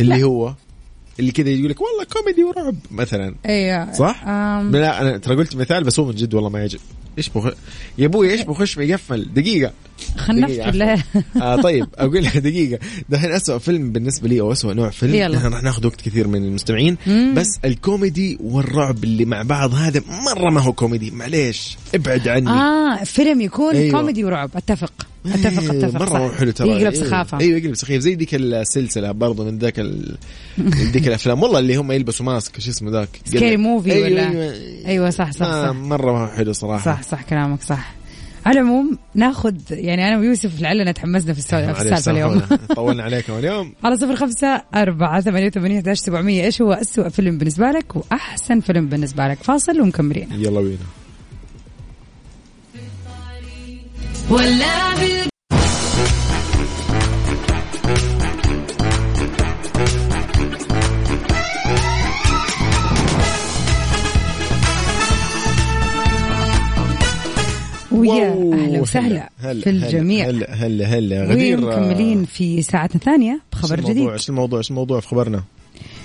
اللي 0.00 0.22
هو 0.24 0.54
اللي 1.20 1.32
كذا 1.32 1.50
يقول 1.50 1.70
لك 1.70 1.80
والله 1.80 2.04
كوميدي 2.04 2.44
ورعب 2.44 2.74
مثلا 2.90 3.34
أيوه 3.46 3.92
صح؟ 3.92 4.24
أم... 4.26 4.76
لا 4.76 5.00
أنا 5.00 5.18
ترى 5.18 5.36
قلت 5.36 5.56
مثال 5.56 5.84
بس 5.84 6.00
هو 6.00 6.06
من 6.06 6.14
جد 6.14 6.34
والله 6.34 6.50
ما 6.50 6.58
يعجب 6.58 6.78
إيش 7.18 7.28
بخ... 7.28 7.52
يا 7.98 8.06
أبوي 8.06 8.30
إيش 8.30 8.42
بخش 8.42 8.76
بيقفل؟ 8.76 9.28
دقيقة. 9.34 9.72
خلنا 10.16 10.46
دقيقة 10.46 10.68
نفكر 10.68 10.82
عفواً. 10.82 11.22
لا. 11.36 11.42
آه 11.42 11.62
طيب 11.62 11.86
أقول 11.94 12.24
لك 12.24 12.36
دقيقة. 12.36 12.78
دحين 13.08 13.30
اسوء 13.30 13.58
فيلم 13.58 13.92
بالنسبة 13.92 14.28
لي 14.28 14.40
أو 14.40 14.52
اسوء 14.52 14.72
نوع 14.72 14.90
فيلم. 14.90 15.14
يلا. 15.14 15.36
نحن 15.36 15.46
راح 15.46 15.62
ناخذ 15.62 15.86
وقت 15.86 16.00
كثير 16.00 16.28
من 16.28 16.44
المستمعين. 16.44 16.96
مم. 17.06 17.34
بس 17.34 17.58
الكوميدي 17.64 18.38
والرعب 18.40 19.04
اللي 19.04 19.24
مع 19.24 19.42
بعض 19.42 19.74
هذا 19.74 20.02
مرة 20.08 20.50
ما 20.50 20.60
هو 20.60 20.72
كوميدي. 20.72 21.10
معليش 21.10 21.76
ابعد 21.94 22.28
عني. 22.28 22.50
آه 22.50 23.04
فيلم 23.04 23.40
يكون 23.40 23.74
أيوة. 23.74 24.00
كوميدي 24.00 24.24
ورعب. 24.24 24.50
أتفق. 24.56 24.92
أتفق 25.26 25.72
إيه، 25.72 25.86
أتفق. 25.86 26.00
مرة 26.00 26.28
صح. 26.28 26.38
حلو 26.38 26.50
ترى. 26.50 26.68
يقلب 26.68 26.94
إيه. 26.94 27.04
سخافة. 27.04 27.40
أيوه 27.40 27.58
يقلب 27.58 27.74
سخيف 27.74 28.02
زي 28.02 28.14
ذيك 28.14 28.34
السلسلة 28.34 29.12
برضو 29.12 29.44
من 29.44 29.58
ذاك 29.58 29.80
ال... 29.80 30.16
ذيك 30.68 31.08
الأفلام. 31.08 31.42
والله 31.42 31.58
اللي 31.58 31.76
هم 31.76 31.92
يلبسوا 31.92 32.26
mask 32.26 32.60
شو 32.60 32.70
اسمه 32.70 32.90
ذاك؟ 32.90 33.08
Scary 33.24 33.56
Movie 33.56 33.92
أيوة 33.92 34.06
ولا؟ 34.06 34.30
أيوة. 34.30 34.54
أيوه 34.86 35.10
صح 35.10 35.30
صح 35.30 35.40
ما 35.46 35.66
صح. 35.66 35.76
مرة 35.76 36.12
ما 36.12 36.22
هو 36.22 36.26
حلو 36.26 36.52
صراحة. 36.52 36.84
صح. 36.84 37.01
صح 37.02 37.22
كلامك 37.22 37.62
صح. 37.62 37.94
على 38.46 38.60
العموم 38.60 38.98
ناخذ 39.14 39.54
يعني 39.70 40.08
أنا 40.08 40.18
ويوسف 40.18 40.60
لعلنا 40.60 40.92
تحمسنا 40.92 41.32
في 41.32 41.38
السالفة 41.38 42.10
اليوم. 42.10 42.40
طولنا 42.76 43.02
عليكم 43.02 43.32
اليوم. 43.32 43.72
على 43.84 43.96
صفر 43.96 44.16
خمسة 44.16 44.62
أربعة 44.74 45.20
ثمانية 45.20 45.46
وثمانية 45.46 45.94
سبعمية. 45.94 46.44
إيش 46.44 46.62
هو 46.62 46.72
أسوأ 46.72 47.08
فيلم 47.08 47.38
بالنسبة 47.38 47.70
لك 47.70 47.96
وأحسن 47.96 48.60
فيلم 48.60 48.86
بالنسبة 48.88 49.28
لك؟ 49.28 49.38
فاصل 49.42 49.80
ومكملين. 49.80 50.28
يلا 50.32 50.60
بينا. 50.60 50.78
ولا 54.30 55.31
ويا 68.02 68.30
واو، 68.30 68.52
أهلا 68.52 68.80
وسهلا 68.80 69.30
هلا 69.38 69.60
في 69.60 69.70
الجميع. 69.70 70.26
هلا 70.30 70.54
هلا 70.54 70.86
هلا. 70.86 71.24
غدير 71.24 71.64
ومكملين 71.64 72.24
في 72.24 72.62
ساعتنا 72.62 72.96
الثانية 72.96 73.40
بخبر 73.52 73.78
إيش 73.78 73.80
الموضوع؟ 73.80 73.92
جديد؟ 73.92 74.12
إيش 74.12 74.28
الموضوع 74.28 74.58
إيش 74.58 74.70
الموضوع 74.70 75.00
في 75.00 75.08
خبرنا؟ 75.08 75.42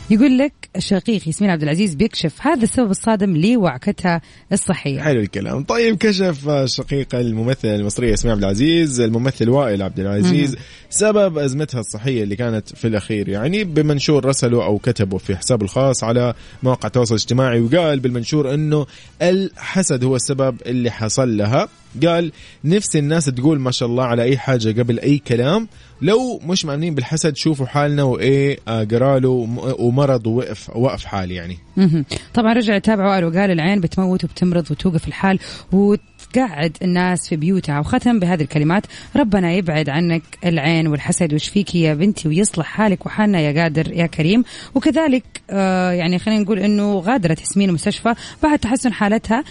يقول 0.09 0.37
لك 0.37 0.53
الشقيق 0.75 1.27
ياسمين 1.27 1.51
عبد 1.51 1.63
العزيز 1.63 1.95
بيكشف 1.95 2.33
هذا 2.41 2.63
السبب 2.63 2.91
الصادم 2.91 3.37
لوعكتها 3.37 4.21
الصحية. 4.51 5.01
حلو 5.01 5.19
الكلام. 5.19 5.63
طيب 5.63 5.97
كشف 5.97 6.65
شقيق 6.65 7.15
الممثلة 7.15 7.75
المصرية 7.75 8.11
ياسمين 8.11 8.33
عبد 8.33 8.43
العزيز 8.43 8.99
الممثل 9.01 9.49
وائل 9.49 9.81
عبد 9.81 9.99
العزيز 9.99 10.55
سبب 10.89 11.37
أزمتها 11.37 11.79
الصحية 11.79 12.23
اللي 12.23 12.35
كانت 12.35 12.75
في 12.75 12.87
الأخير. 12.87 13.29
يعني 13.29 13.63
بمنشور 13.63 14.25
رسله 14.25 14.65
أو 14.65 14.77
كتبه 14.77 15.17
في 15.17 15.35
حسابه 15.35 15.65
الخاص 15.65 16.03
على 16.03 16.33
مواقع 16.63 16.87
التواصل 16.87 17.15
الاجتماعي 17.15 17.59
وقال 17.59 17.99
بالمنشور 17.99 18.53
أنه 18.53 18.85
الحسد 19.21 20.03
هو 20.03 20.15
السبب 20.15 20.57
اللي 20.65 20.91
حصل 20.91 21.37
لها. 21.37 21.67
قال 22.05 22.31
نفسي 22.63 22.99
الناس 22.99 23.25
تقول 23.25 23.59
ما 23.59 23.71
شاء 23.71 23.89
الله 23.89 24.03
على 24.03 24.23
أي 24.23 24.37
حاجة 24.37 24.81
قبل 24.81 24.99
أي 24.99 25.17
كلام. 25.17 25.67
لو 26.01 26.39
مش 26.45 26.65
معنين 26.65 26.95
بالحسد 26.95 27.35
شوفوا 27.35 27.65
حالنا 27.65 28.03
وإيه 28.03 28.57
آه، 28.67 28.83
قراله 28.83 29.29
ومرض 29.79 30.27
ووقف 30.27 30.69
وقف 30.75 31.05
حال 31.05 31.31
يعني. 31.31 31.57
طبعا 32.33 32.53
رجع 32.53 32.75
يتابع 32.75 33.05
وقال 33.05 33.25
وقال 33.25 33.51
العين 33.51 33.81
بتموت 33.81 34.23
وبتمرض 34.23 34.71
وتوقف 34.71 35.07
الحال 35.07 35.39
وتقعد 35.71 36.77
الناس 36.81 37.29
في 37.29 37.35
بيوتها. 37.35 37.79
وختم 37.79 38.19
بهذه 38.19 38.41
الكلمات 38.41 38.83
ربنا 39.15 39.53
يبعد 39.53 39.89
عنك 39.89 40.23
العين 40.45 40.87
والحسد 40.87 41.33
ويشفيك 41.33 41.75
يا 41.75 41.93
بنتي؟ 41.93 42.27
ويصلح 42.27 42.65
حالك 42.65 43.05
وحالنا 43.05 43.39
يا 43.39 43.61
قادر 43.61 43.93
يا 43.93 44.05
كريم. 44.05 44.43
وكذلك 44.75 45.23
آه 45.49 45.91
يعني 45.91 46.19
خلينا 46.19 46.41
نقول 46.41 46.59
إنه 46.59 46.99
غادرت 46.99 47.41
ياسمين 47.41 47.69
المستشفى 47.69 48.13
بعد 48.43 48.59
تحسن 48.59 48.93
حالتها. 48.93 49.43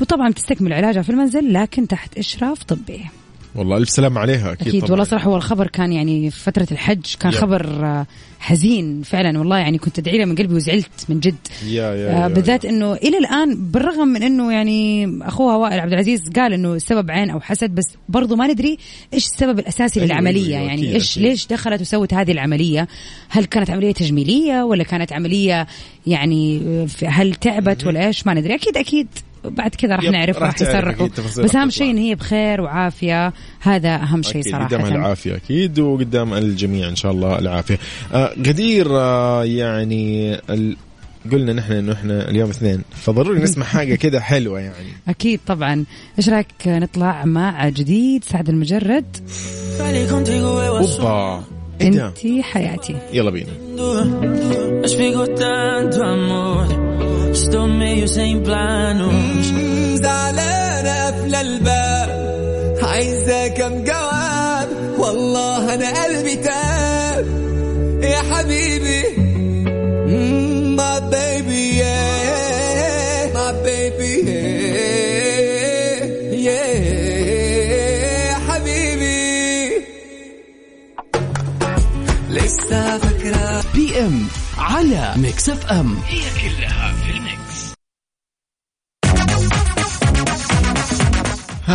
وطبعا 0.00 0.30
بتستكمل 0.30 0.72
علاجها 0.72 1.02
في 1.02 1.10
المنزل 1.10 1.52
لكن 1.52 1.88
تحت 1.88 2.18
إشراف 2.18 2.62
طبي. 2.62 3.00
والله 3.54 3.76
ألف 3.76 3.90
سلام 3.90 4.18
عليها 4.18 4.52
أكيد, 4.52 4.68
أكيد 4.68 4.80
طبعاً. 4.80 4.90
والله 4.90 5.04
صراحة 5.04 5.30
هو 5.30 5.36
الخبر 5.36 5.66
كان 5.66 5.92
يعني 5.92 6.30
في 6.30 6.40
فترة 6.40 6.66
الحج 6.72 7.14
كان 7.20 7.32
يا. 7.32 7.38
خبر 7.38 7.84
آه، 7.84 8.06
حزين 8.40 9.02
فعلا 9.02 9.38
والله 9.38 9.58
يعني 9.58 9.78
كنت 9.78 9.98
أدعي 9.98 10.18
له 10.18 10.24
من 10.24 10.34
قلبي 10.34 10.54
وزعلت 10.54 11.04
من 11.08 11.20
جد. 11.20 11.34
يا 11.66 11.94
يا, 11.94 12.10
آه 12.10 12.22
يا 12.22 12.28
بالذات 12.28 12.64
إنه 12.64 12.92
إلى 12.92 13.18
الآن 13.18 13.70
بالرغم 13.70 14.08
من 14.08 14.22
إنه 14.22 14.52
يعني 14.52 15.08
أخوها 15.22 15.56
وائل 15.56 15.80
عبد 15.80 15.92
العزيز 15.92 16.20
قال 16.36 16.52
إنه 16.52 16.74
السبب 16.74 17.10
عين 17.10 17.30
أو 17.30 17.40
حسد 17.40 17.70
بس 17.70 17.84
برضو 18.08 18.36
ما 18.36 18.46
ندري 18.46 18.78
إيش 19.14 19.26
السبب 19.26 19.58
الأساسي 19.58 20.00
أيوة، 20.00 20.12
للعملية. 20.12 20.56
أيوة، 20.56 20.66
يعني 20.68 20.82
أكيد، 20.82 20.94
إيش 20.94 21.12
أكيد. 21.12 21.22
ليش 21.22 21.46
دخلت 21.46 21.80
وسوت 21.80 22.14
هذه 22.14 22.32
العملية؟ 22.32 22.88
هل 23.28 23.44
كانت 23.44 23.70
عملية 23.70 23.92
تجميلية 23.92 24.62
ولا 24.62 24.84
كانت 24.84 25.12
عملية 25.12 25.66
يعني 26.06 26.60
آه، 27.02 27.06
هل 27.06 27.34
تعبت 27.34 27.86
ولا 27.86 28.06
إيش؟ 28.06 28.26
ما 28.26 28.34
ندري. 28.34 28.54
أكيد 28.54 28.76
أكيد. 28.76 29.08
بعد 29.44 29.74
كذا 29.74 29.96
راح 29.96 30.04
نعرف 30.04 30.38
راح 30.38 30.54
يصرحوا 30.60 31.08
بس 31.38 31.56
أهم. 31.56 31.70
شيء 31.70 31.90
ان 31.90 31.98
هي 31.98 32.14
بخير 32.14 32.60
وعافية. 32.60 33.32
هذا 33.60 33.94
أهم 33.94 34.22
شيء 34.22 34.42
صراحة. 34.42 34.66
قدامها 34.66 34.88
العافية 34.88 35.36
أكيد 35.36 35.80
وقدام 35.80 36.34
الجميع 36.34 36.88
إن 36.88 36.96
شاء 36.96 37.12
الله 37.12 37.38
العافية. 37.38 37.78
آه 38.12 38.32
غدير 38.46 38.86
آه 38.90 39.44
يعني 39.44 40.34
ال... 40.34 40.76
قلنا 41.32 41.52
نحن 41.52 41.72
إنه 41.72 41.92
إحنا 41.92 42.30
اليوم 42.30 42.50
اثنين 42.50 42.82
فضروري 42.90 43.40
نسمع 43.44 43.64
حاجة 43.66 43.94
كده 43.94 44.20
حلوة 44.20 44.60
يعني. 44.60 44.88
أكيد 45.08 45.40
طبعا. 45.46 45.84
إيش 46.18 46.28
رأيك 46.28 46.46
نطلع 46.66 47.24
مع 47.24 47.68
جديد 47.68 48.24
سعد 48.24 48.48
المجرد؟ 48.48 49.16
أوبا. 51.00 51.44
ده؟ 51.80 52.06
انتي 52.08 52.42
حياتي. 52.42 52.96
يلا 53.12 53.30
بينا. 53.30 53.50
In 57.94 58.42
plano. 58.44 59.08
زعلانة 60.02 60.94
قافلة 61.04 61.40
الباب 61.40 62.08
عايزة 62.82 63.48
كم 63.48 63.84
جواب 63.84 64.68
والله 64.98 65.74
أنا 65.74 66.04
قلبي 66.04 66.36
تاب. 66.36 67.26
يا 68.02 68.18
حبيبي. 68.34 69.02
مم، 70.06 70.76
my 70.76 71.00
baby 71.14 71.62
yeah. 71.80 73.34
My 73.34 73.52
baby 73.66 74.12
yeah. 74.26 76.04
Yeah 76.46 76.74
يا 78.28 78.34
حبيبي. 78.48 79.70
لسه 82.30 82.98
فاكرة. 82.98 83.62
PM 83.74 84.26
على 84.58 85.12
Mix 85.16 85.48
FM. 85.48 85.96
هاي 86.08 86.43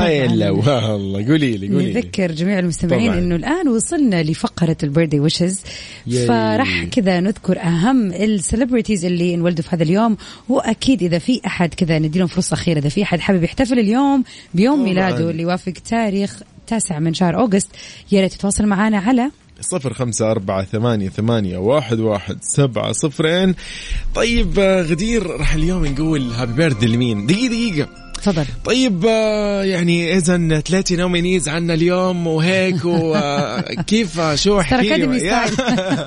لا 0.09 0.49
والله 0.91 1.27
قولي 1.27 1.57
لي 1.57 1.67
قولي 1.67 1.91
لي 1.91 1.93
نذكر 1.93 2.31
جميع 2.31 2.59
المستمعين. 2.59 3.13
إنه 3.13 3.35
الآن 3.35 3.67
وصلنا 3.67 4.23
لفقرة 4.23 4.77
ال 4.83 4.87
birthday 4.87 5.19
wishes. 5.19 5.61
فراح 6.27 6.83
كذا 6.83 7.19
نذكر 7.19 7.59
أهم 7.59 8.11
ال 8.11 8.19
celebrities 8.19 9.05
اللي 9.05 9.33
انولدوا 9.33 9.63
في 9.63 9.75
هذا 9.75 9.83
اليوم 9.83 10.17
وأكيد 10.49 11.03
إذا 11.03 11.19
في 11.19 11.41
أحد 11.45 11.73
كذا 11.73 11.99
نديلهم 11.99 12.27
فرصة 12.27 12.53
أخيرة 12.53 12.79
إذا 12.79 12.89
في 12.89 13.03
أحد 13.03 13.19
حابب 13.19 13.43
يحتفل 13.43 13.79
اليوم 13.79 14.23
بيوم. 14.53 14.83
ميلاده 14.83 15.29
اللي 15.29 15.43
يوافق 15.43 15.73
تاريخ 15.89 16.41
تاسع 16.67 16.99
من 16.99 17.13
شهر 17.13 17.39
August 17.39 17.69
يا 18.11 18.21
ريت 18.21 18.33
تتواصل 18.33 18.65
معنا 18.65 18.97
على 18.97 19.31
صفر 19.61 19.93
خمسة 19.93 20.31
أربعة 20.31 20.63
ثمانية 20.63 21.09
ثمانية 21.09 21.57
واحد 21.57 21.99
واحد 21.99 22.37
سبعة 22.41 22.91
صفرين 22.91 23.55
طيب 24.15 24.59
آه، 24.59 24.81
غدير 24.81 25.27
راح 25.27 25.53
اليوم 25.53 25.85
نقول 25.85 26.31
happy 26.31 26.53
birthday 26.53 26.87
لمين 26.87 27.25
دقيقة 27.25 27.47
دقيقة 27.47 28.08
تفضل. 28.19 28.45
طيب 28.65 29.05
آه، 29.05 29.63
يعني 29.63 30.17
اذا 30.17 30.59
ثلاثة 30.59 30.95
nominees 30.95 31.49
عنا 31.49 31.73
اليوم 31.73 32.27
وهيك 32.27 32.85
وكيف 32.85 34.21
شو 34.43 34.59
احكي 34.59 34.89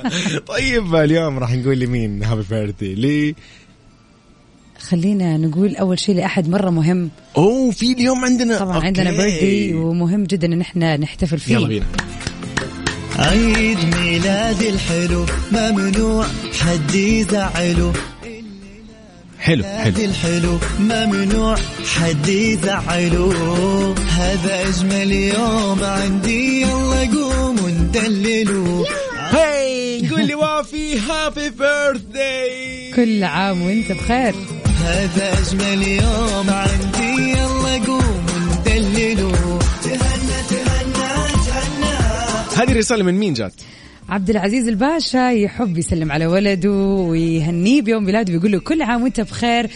طيب 0.53 0.94
آه، 0.94 1.05
اليوم 1.05 1.38
راح 1.38 1.53
نقول 1.55 1.79
لمين 1.79 2.22
happy 2.23 2.42
birthday 2.51 2.95
لي. 2.94 3.35
خلينا 4.88 5.37
نقول 5.37 5.77
أول 5.77 5.98
شيء 5.98 6.14
لأحد 6.14 6.48
مرة 6.48 6.70
مهم. 6.70 7.11
أوه 7.37 7.70
في 7.70 7.92
اليوم 7.92 8.25
عندنا. 8.25 8.59
طبعا 8.59 8.75
okay. 8.75 8.87
عندنا 8.87 9.11
بيرثدي 9.11 9.75
ومهم 9.75 10.25
جدا 10.25 10.46
إن 10.46 10.61
إحنا 10.61 10.96
نحتفل 10.96 11.38
فيه. 11.38 11.55
يلا 11.55 11.68
بينا. 11.68 11.87
عيد 13.18 13.79
ميلادي 14.01 14.68
الحلو 14.68 15.27
ممنوع 15.53 16.27
حد 16.61 16.94
يزعله. 16.94 17.92
حلو 19.42 19.64
حلو. 19.64 20.05
الحلو 20.05 20.59
ممنوع 20.78 21.57
حد 21.96 22.28
يزعله 22.28 23.94
هذا 24.18 24.68
أجمل 24.68 25.12
يوم 25.12 25.85
عندي 25.85 26.61
يلا 26.62 27.00
قوم 27.14 27.64
وندللوا 27.64 28.87
hi 29.31 30.09
قول 30.11 30.26
لي 30.26 30.35
وافي 30.35 30.98
هابي 31.00 31.50
بيرثدي 31.50 32.92
كل 32.96 33.24
عام 33.24 33.62
وانت 33.62 33.92
بخير. 33.92 34.35
هذا 34.85 35.33
أجمل 35.38 35.83
يوم 35.88 36.50
عندي 36.50 37.31
يلا 37.31 37.87
قوم 37.87 38.26
وندللوا 38.35 39.59
تهنى 39.85 40.38
تهنى 40.50 41.12
تهنى 41.46 41.94
هذه 42.57 42.72
الرسالة 42.72 43.05
من 43.05 43.14
مين 43.14 43.35
جات؟ 43.35 43.52
عبد 44.12 44.31
العزيز 44.31 44.68
الباشا 44.68 45.31
يحب 45.31 45.79
يسلم 45.79 46.12
على 46.12 46.27
ولده 46.27 46.70
ويهنيه 46.70 47.83
بيوم 47.83 48.05
ميلاده 48.05 48.33
ويقول 48.33 48.53
له 48.53 48.61
كل 48.61 48.83
عام 48.83 49.03
وانت 49.03 49.20
بخير 49.20 49.70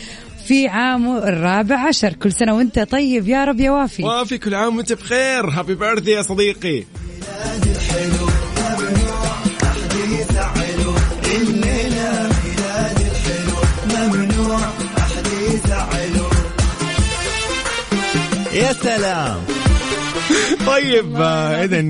في 0.47 0.69
عامه 0.69 1.19
الرابع 1.19 1.89
عشر. 1.89 2.13
كل 2.13 2.33
سنة 2.33 2.55
وانت 2.55 2.79
طيب 2.79 3.29
يا 3.29 3.45
رب 3.45 3.61
يا 3.61 3.71
وافي. 3.71 4.03
وافي 4.03 4.39
كل 4.39 4.55
عام 4.55 4.77
وانت 4.77 4.93
بخير. 4.93 5.51
happy 5.51 5.75
birthday 5.75 6.11
يا 6.11 6.23
صديقي. 6.23 6.85
يا 18.53 18.73
سلام. 18.73 19.56
طيب 20.67 21.17
اذا 21.17 21.81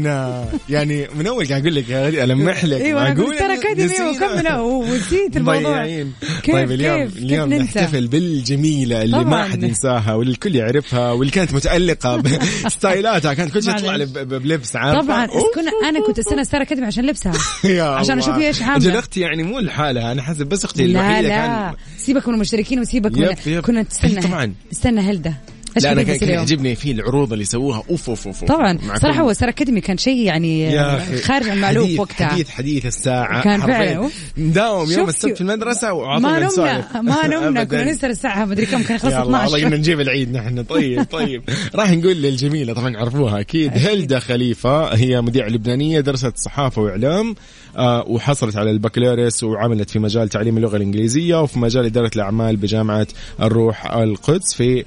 يعني 0.68 1.08
من 1.18 1.26
أول 1.26 1.46
قاعد 1.48 1.62
أقول 1.62 1.74
لك 1.74 1.90
ألمح 1.90 2.64
لك 2.64 2.80
أيوه 2.80 3.06
أنا 3.06 3.22
قلت 3.24 3.38
ترى 3.38 3.84
نسينا؟ 3.84 4.10
وكملة 4.10 4.62
ونسيت 4.62 5.36
الموضوع 5.36 5.62
ضايعين 5.62 6.12
كيف 6.42 6.54
طيب 6.54 6.70
اليوم 6.72 7.04
كيف 7.08 7.16
اليوم 7.18 7.50
كيف؟ 7.50 7.62
نحتفل 7.62 8.06
بالجميلة 8.06 9.02
اللي 9.02 9.24
ما. 9.24 9.44
حد 9.44 9.62
ينساها 9.62 10.14
واللي 10.14 10.32
الكل 10.32 10.56
يعرفها 10.56 11.12
واللي 11.12 11.32
كانت 11.32 11.54
متألقة 11.54 12.22
بستايلاتها 12.64 13.34
كانت 13.38 13.52
كل 13.54 13.62
شيء 13.62 14.04
ب- 14.04 14.28
بلبس 14.42 14.76
عارفه 14.76 15.00
طبعا. 15.02 15.26
كنا 15.26 15.88
أنا 15.88 16.06
كنت 16.06 16.18
أستنى 16.18 16.44
ستار 16.44 16.62
اكاديمي 16.62 16.86
عشان 16.86 17.06
لبسها 17.06 17.32
عشان. 17.80 18.18
أشوف 18.18 18.38
إيش 18.38 18.62
أجل 18.62 18.70
عامله 18.70 18.98
أختي 18.98 19.20
يعني 19.20 19.42
مو 19.42 19.58
لحالها 19.58 20.12
أنا 20.12 20.22
حاسب 20.22 20.46
بس 20.46 20.64
أختي 20.64 20.86
لا 20.86 21.00
الوحيدة 21.00 21.28
لا 21.28 21.36
كان 21.36 21.74
سيبك 21.98 22.28
من 22.28 22.34
المشتركين 22.34 22.80
وسيبك 22.80 23.18
yep، 23.18 23.36
من. 23.46 23.60
كنا 23.62 23.82
نستنى 23.82 24.20
طبعاً. 24.20 24.54
استنى 24.72 25.00
هلدا 25.00 25.30
إيش 25.30 25.55
لا 25.82 25.92
أنا 25.92 26.02
كان؟ 26.02 26.28
يعجبني 26.28 26.74
في 26.74 26.90
العروض 26.90 27.32
اللي 27.32 27.42
يسووها 27.42 27.82
أوف 27.90 28.10
أوف 28.10 28.26
أوف 28.26 28.44
طبعا. 28.44 28.78
صراحة 29.02 29.20
هو 29.22 29.32
ستار 29.32 29.48
اكاديمي 29.48 29.80
كان 29.80 29.98
شيء 29.98 30.18
يعني 30.18 30.78
خارج 31.20 31.64
حديث 31.64 32.00
وقتها. 32.00 32.26
حديث 32.26 32.50
حديث 32.50 32.86
الساعة 32.86 33.42
كان. 33.42 33.60
فعلاً،. 33.60 34.10
نداوم 34.38 34.90
يوم 34.90 35.08
السبت 35.08 35.34
في 35.34 35.40
المدرسة 35.40 35.88
ما 35.88 35.92
وعطونا 35.92 36.28
نمنا 36.28 36.46
نسولف 36.46 36.96
ما 36.96 37.26
نمنا 37.26 37.64
كنا. 37.64 37.84
نسهر 37.84 38.10
الساعة 38.10 38.44
مدري 38.44 38.66
كم 38.66 38.82
كان 38.82 38.98
خلص 38.98 39.12
يا 39.12 39.22
الله 39.22 39.42
والله 39.42 39.46
12 39.46 39.64
قلنا 39.64 39.76
نجيب 39.76 40.00
العيد 40.00 40.32
نحن. 40.32 40.62
طيب 40.62 41.02
طيب. 41.18 41.42
راح 41.74 41.90
نقول 41.90 42.16
للجميلة 42.16 42.72
طبعا 42.72 42.96
عرفوها 42.96 43.40
أكيد. 43.40 43.72
هيلدا 43.74 44.18
خليفة 44.18 44.94
هي 44.94 45.20
مذيعة 45.20 45.48
لبنانية 45.48 46.00
درست 46.00 46.32
صحافة 46.36 46.82
وإعلام 46.82 47.34
آه 47.76 48.04
وحصلت 48.08 48.56
على 48.56 48.70
البكالوريوس 48.70 49.44
وعملت 49.44 49.90
في 49.90 49.98
مجال 49.98 50.28
تعليم 50.28 50.56
اللغة 50.56 50.76
الإنجليزية 50.76 51.42
وفي 51.42 51.58
مجال 51.58 51.84
إدارة 51.84 52.10
الأعمال 52.16 52.56
بجامعة 52.56 53.06
الروح 53.40 53.92
القدس 53.92 54.54
في 54.54 54.84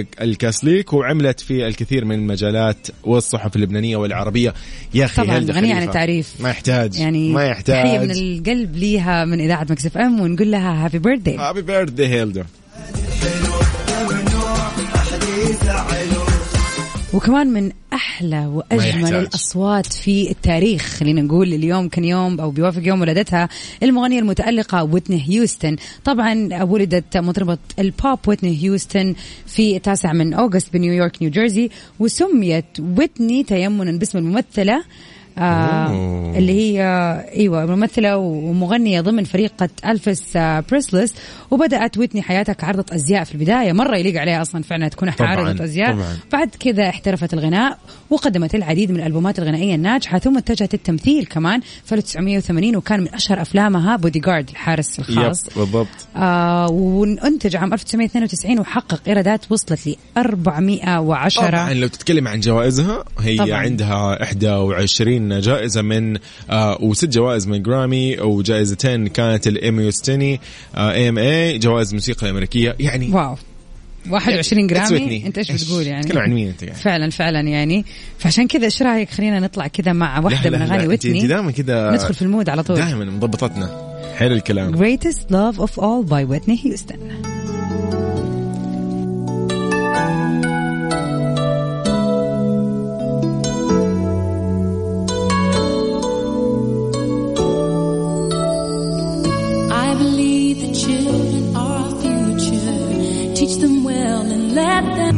ال- 0.00 0.06
الكاثوليك 0.20 0.92
وعملت 0.92 1.40
في 1.40 1.66
الكثير 1.66 2.04
من 2.04 2.14
المجالات 2.14 2.86
والصحف 3.04 3.56
اللبنانية 3.56 3.96
والعربية 3.96 4.54
يا 4.94 5.04
أخي 5.04 5.22
طبعاً، 5.22 5.38
غنية 5.38 5.74
عن. 5.74 5.82
التعريف. 5.82 6.34
ما 6.40 6.50
يحتاج 6.50 6.96
يعني 6.98 7.32
ما 7.32 7.44
يحتاج 7.46 7.84
تحية 7.84 7.98
من 7.98 8.10
القلب 8.10 8.76
ليها 8.76 9.24
من 9.24 9.40
إذاعة 9.40 9.66
Mix 9.70 9.96
FM 9.98 10.20
ونقول 10.20 10.50
لها 10.50 10.84
هابي 10.84 10.98
بيرثدي 10.98 11.36
هابي 11.36 11.62
بيرثدي 11.62 12.06
هيلدا 12.06 12.44
وكمان 17.14 17.46
من 17.52 17.72
أحلى 17.92 18.46
وأجمل. 18.46 19.14
الأصوات 19.14 19.92
في 19.92 20.30
التاريخ 20.30 20.82
خلينا 20.82 21.22
نقول 21.22 21.54
اليوم 21.54 21.88
كان 21.88 22.04
يوم 22.04 22.40
أو 22.40 22.50
بيوافق 22.50 22.82
يوم 22.86 23.00
ولادتها 23.00 23.48
المغنية 23.82 24.18
المتألقة 24.18 24.84
ويتني 24.84 25.24
هيوستن 25.28 25.76
طبعا 26.04 26.62
ولدت 26.62 27.16
مطربة 27.16 27.58
البوب 27.78 28.18
ويتني 28.26 28.62
هيوستن 28.62 29.14
في 29.46 29.76
التاسع 29.76 30.12
من 30.12 30.34
August 30.34 30.72
بنيويورك 30.72 31.22
نيوجيرسي 31.22 31.70
وسميت 31.98 32.64
ويتني 32.98 33.44
تيمنا 33.44 33.98
باسم 33.98 34.18
الممثلة 34.18 34.84
آه. 35.40 36.38
اللي 36.38 36.52
هي 36.52 36.82
إيوه 37.36 37.66
ممثلة 37.66 38.16
ومغنية 38.16 39.00
ضمن 39.00 39.24
فرقة 39.24 39.68
ألفيس 39.86 40.36
آه 40.36 40.64
بريسلي 40.70 41.14
وبدأت 41.50 41.98
ويتني 41.98 42.22
حياتها 42.22 42.52
كعارضة 42.52 42.84
أزياء 42.94 43.24
في 43.24 43.34
البداية 43.34 43.72
مرة 43.72 43.96
يليق 43.96 44.20
عليها 44.20 44.42
أصلا 44.42 44.62
فعلا 44.62 44.88
تكون 44.88 45.10
عارضه 45.20 45.64
أزياء 45.64 45.92
طبعاً. 45.92 46.16
بعد 46.32 46.48
كذا 46.60 46.88
احترفت 46.88 47.34
الغناء 47.34 47.78
وقدمت 48.10 48.54
العديد 48.54 48.90
من 48.90 48.96
الألبومات 48.96 49.38
الغنائية 49.38 49.74
الناجحة 49.74 50.18
ثم 50.18 50.38
اتجهت 50.38 50.74
للتمثيل 50.74 51.26
كمان 51.26 51.60
في 51.84 51.94
1980 51.94 52.76
وكان 52.76 53.00
من 53.00 53.14
أشهر 53.14 53.42
أفلامها 53.42 53.96
بودي 53.96 54.18
جارد 54.18 54.48
الحارس 54.50 54.98
الخاص. 54.98 55.46
Yep 55.46 55.52
بالضبط. 55.56 55.86
آه 56.16 56.70
وانتج 56.70 57.56
عام 57.56 57.72
1992 57.72 58.58
وحقق 58.58 59.00
إيرادات 59.08 59.52
وصلت 59.52 59.86
ل 59.88 59.94
410 60.16 61.48
طبعا 61.50 61.74
لو 61.74 61.88
تتكلم 61.88 62.28
عن 62.28 62.40
جوائزها 62.40 63.04
هي 63.20 63.36
طبعاً. 63.36 63.54
عندها 63.54 64.16
21 64.56 65.40
جائزة 65.40 65.82
من 65.82 66.18
آه 66.50 66.78
وست 66.80 67.04
جوائز 67.04 67.46
من 67.48 67.62
جرامي 67.62 68.20
وجائزتين 68.20 69.06
كانت 69.06 69.46
الايمي 69.46 69.86
وستيني 69.86 70.40
EMI 70.76 71.58
جوائز 71.58 71.88
الموسيقى 71.88 72.26
الامريكيه 72.26 72.76
يعني 72.80 73.10
wow. 73.12 73.36
21 74.10 74.68
It's 74.68 74.72
with 74.72 74.72
جرامي. 74.72 75.26
انت 75.26 75.38
إيش 75.38 75.52
بتقول 75.52 75.86
يعني؟ 75.86 76.02
تتكلم 76.02 76.18
عن 76.18 76.30
مين 76.30 76.48
أنت 76.48 76.62
يعني. 76.62 76.74
فعلا 76.74 77.10
فعلا 77.10 77.40
يعني. 77.40 77.84
فعشان 78.18 78.46
كذا 78.46 78.64
إيش 78.64 78.82
رأيك؟ 78.82 79.10
خلينا 79.10 79.40
نطلع 79.40 79.66
كذا 79.66 79.92
مع 79.92 80.18
واحدة 80.18 80.50
من 80.50 80.62
أغاني 80.62 80.86
ويتني 80.86 81.26
دائما 81.26 81.50
كذا 81.50 81.90
ندخل 81.90 82.14
في 82.14 82.22
المود 82.22 82.48
على 82.48 82.62
طول. 82.62 82.76
دائما 82.76 83.04
مضبطتنا. 83.04 83.90
حلو 84.16 84.34
الكلام. 84.34 84.76
Greatest 84.76 85.30
Love 85.32 85.58
of 85.60 85.70
All 85.78 86.04
by 86.04 86.24
Whitney 86.32 86.56
Houston. 86.56 87.39
Let 104.60 104.84
them. 104.98 105.16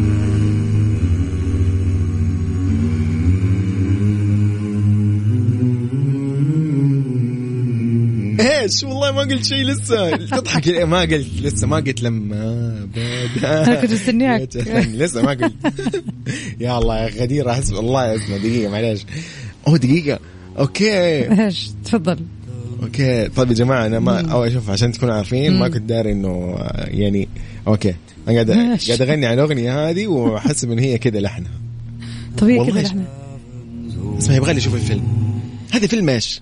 إيش؟ 8.41 8.85
والله 8.85 9.13
ما 9.13 9.21
قلت 9.21 9.45
شيء 9.45 9.65
لسه. 9.65 10.17
تضحك 10.17 10.69
ما 10.69 11.01
قلت 11.01 11.27
لسه 11.43 11.67
ما 11.67 11.77
قلت 11.77 12.03
لما 12.03 12.89
بدا. 12.95 13.65
أنا 13.65 13.81
كنت 13.81 13.93
مستنياك. 13.93 14.57
لسه 14.95 15.23
ما 15.23 15.31
قلت. 15.31 15.55
يا 16.61 16.79
الله 16.79 16.99
يا 16.99 17.23
غدير 17.23 17.51
احس 17.51 17.73
والله 17.73 18.17
اسمع 18.17 18.37
دقيقة 18.37 18.71
معلش 18.71 19.07
أوه 19.69 19.77
دقيقة. 19.77 20.19
أوكي. 20.59 21.43
إيش؟ 21.45 21.71
تفضل. 21.85 22.19
أوكي. 22.83 23.29
طيب 23.29 23.49
يا 23.49 23.55
جماعة 23.55 23.87
أنا 23.87 23.99
ما 23.99 24.33
أو 24.33 24.49
شوف 24.49 24.71
عشان 24.71 24.93
تكونوا 24.93 25.15
عارفين 25.15 25.59
ما 25.59 25.69
كنت 25.69 25.83
داري 25.83 26.13
إنه 26.13 26.57
يعني 26.85 27.29
okay. 27.67 27.95
أنا 28.29 28.35
قاعد. 28.35 28.51
قاعد 28.51 29.03
أغني 29.03 29.27
على 29.27 29.35
الاغنيه 29.35 29.89
هذه 29.91 30.07
واحسب 30.07 30.71
إن 30.73 30.79
هي 30.79 30.99
كذا 30.99 31.21
لحنها 31.21 31.51
طبيعي 32.39 32.67
كذا 32.71 32.83
إيش- 32.83 32.87
إحنا 32.87 33.05
اسمع 34.19 34.37
يبغى 34.37 34.53
لي 34.53 34.59
أشوف 34.59 34.75
الفيلم. 34.75 35.05
هذا 35.71 35.87
فيلم 35.87 36.09
إيش؟ 36.09 36.41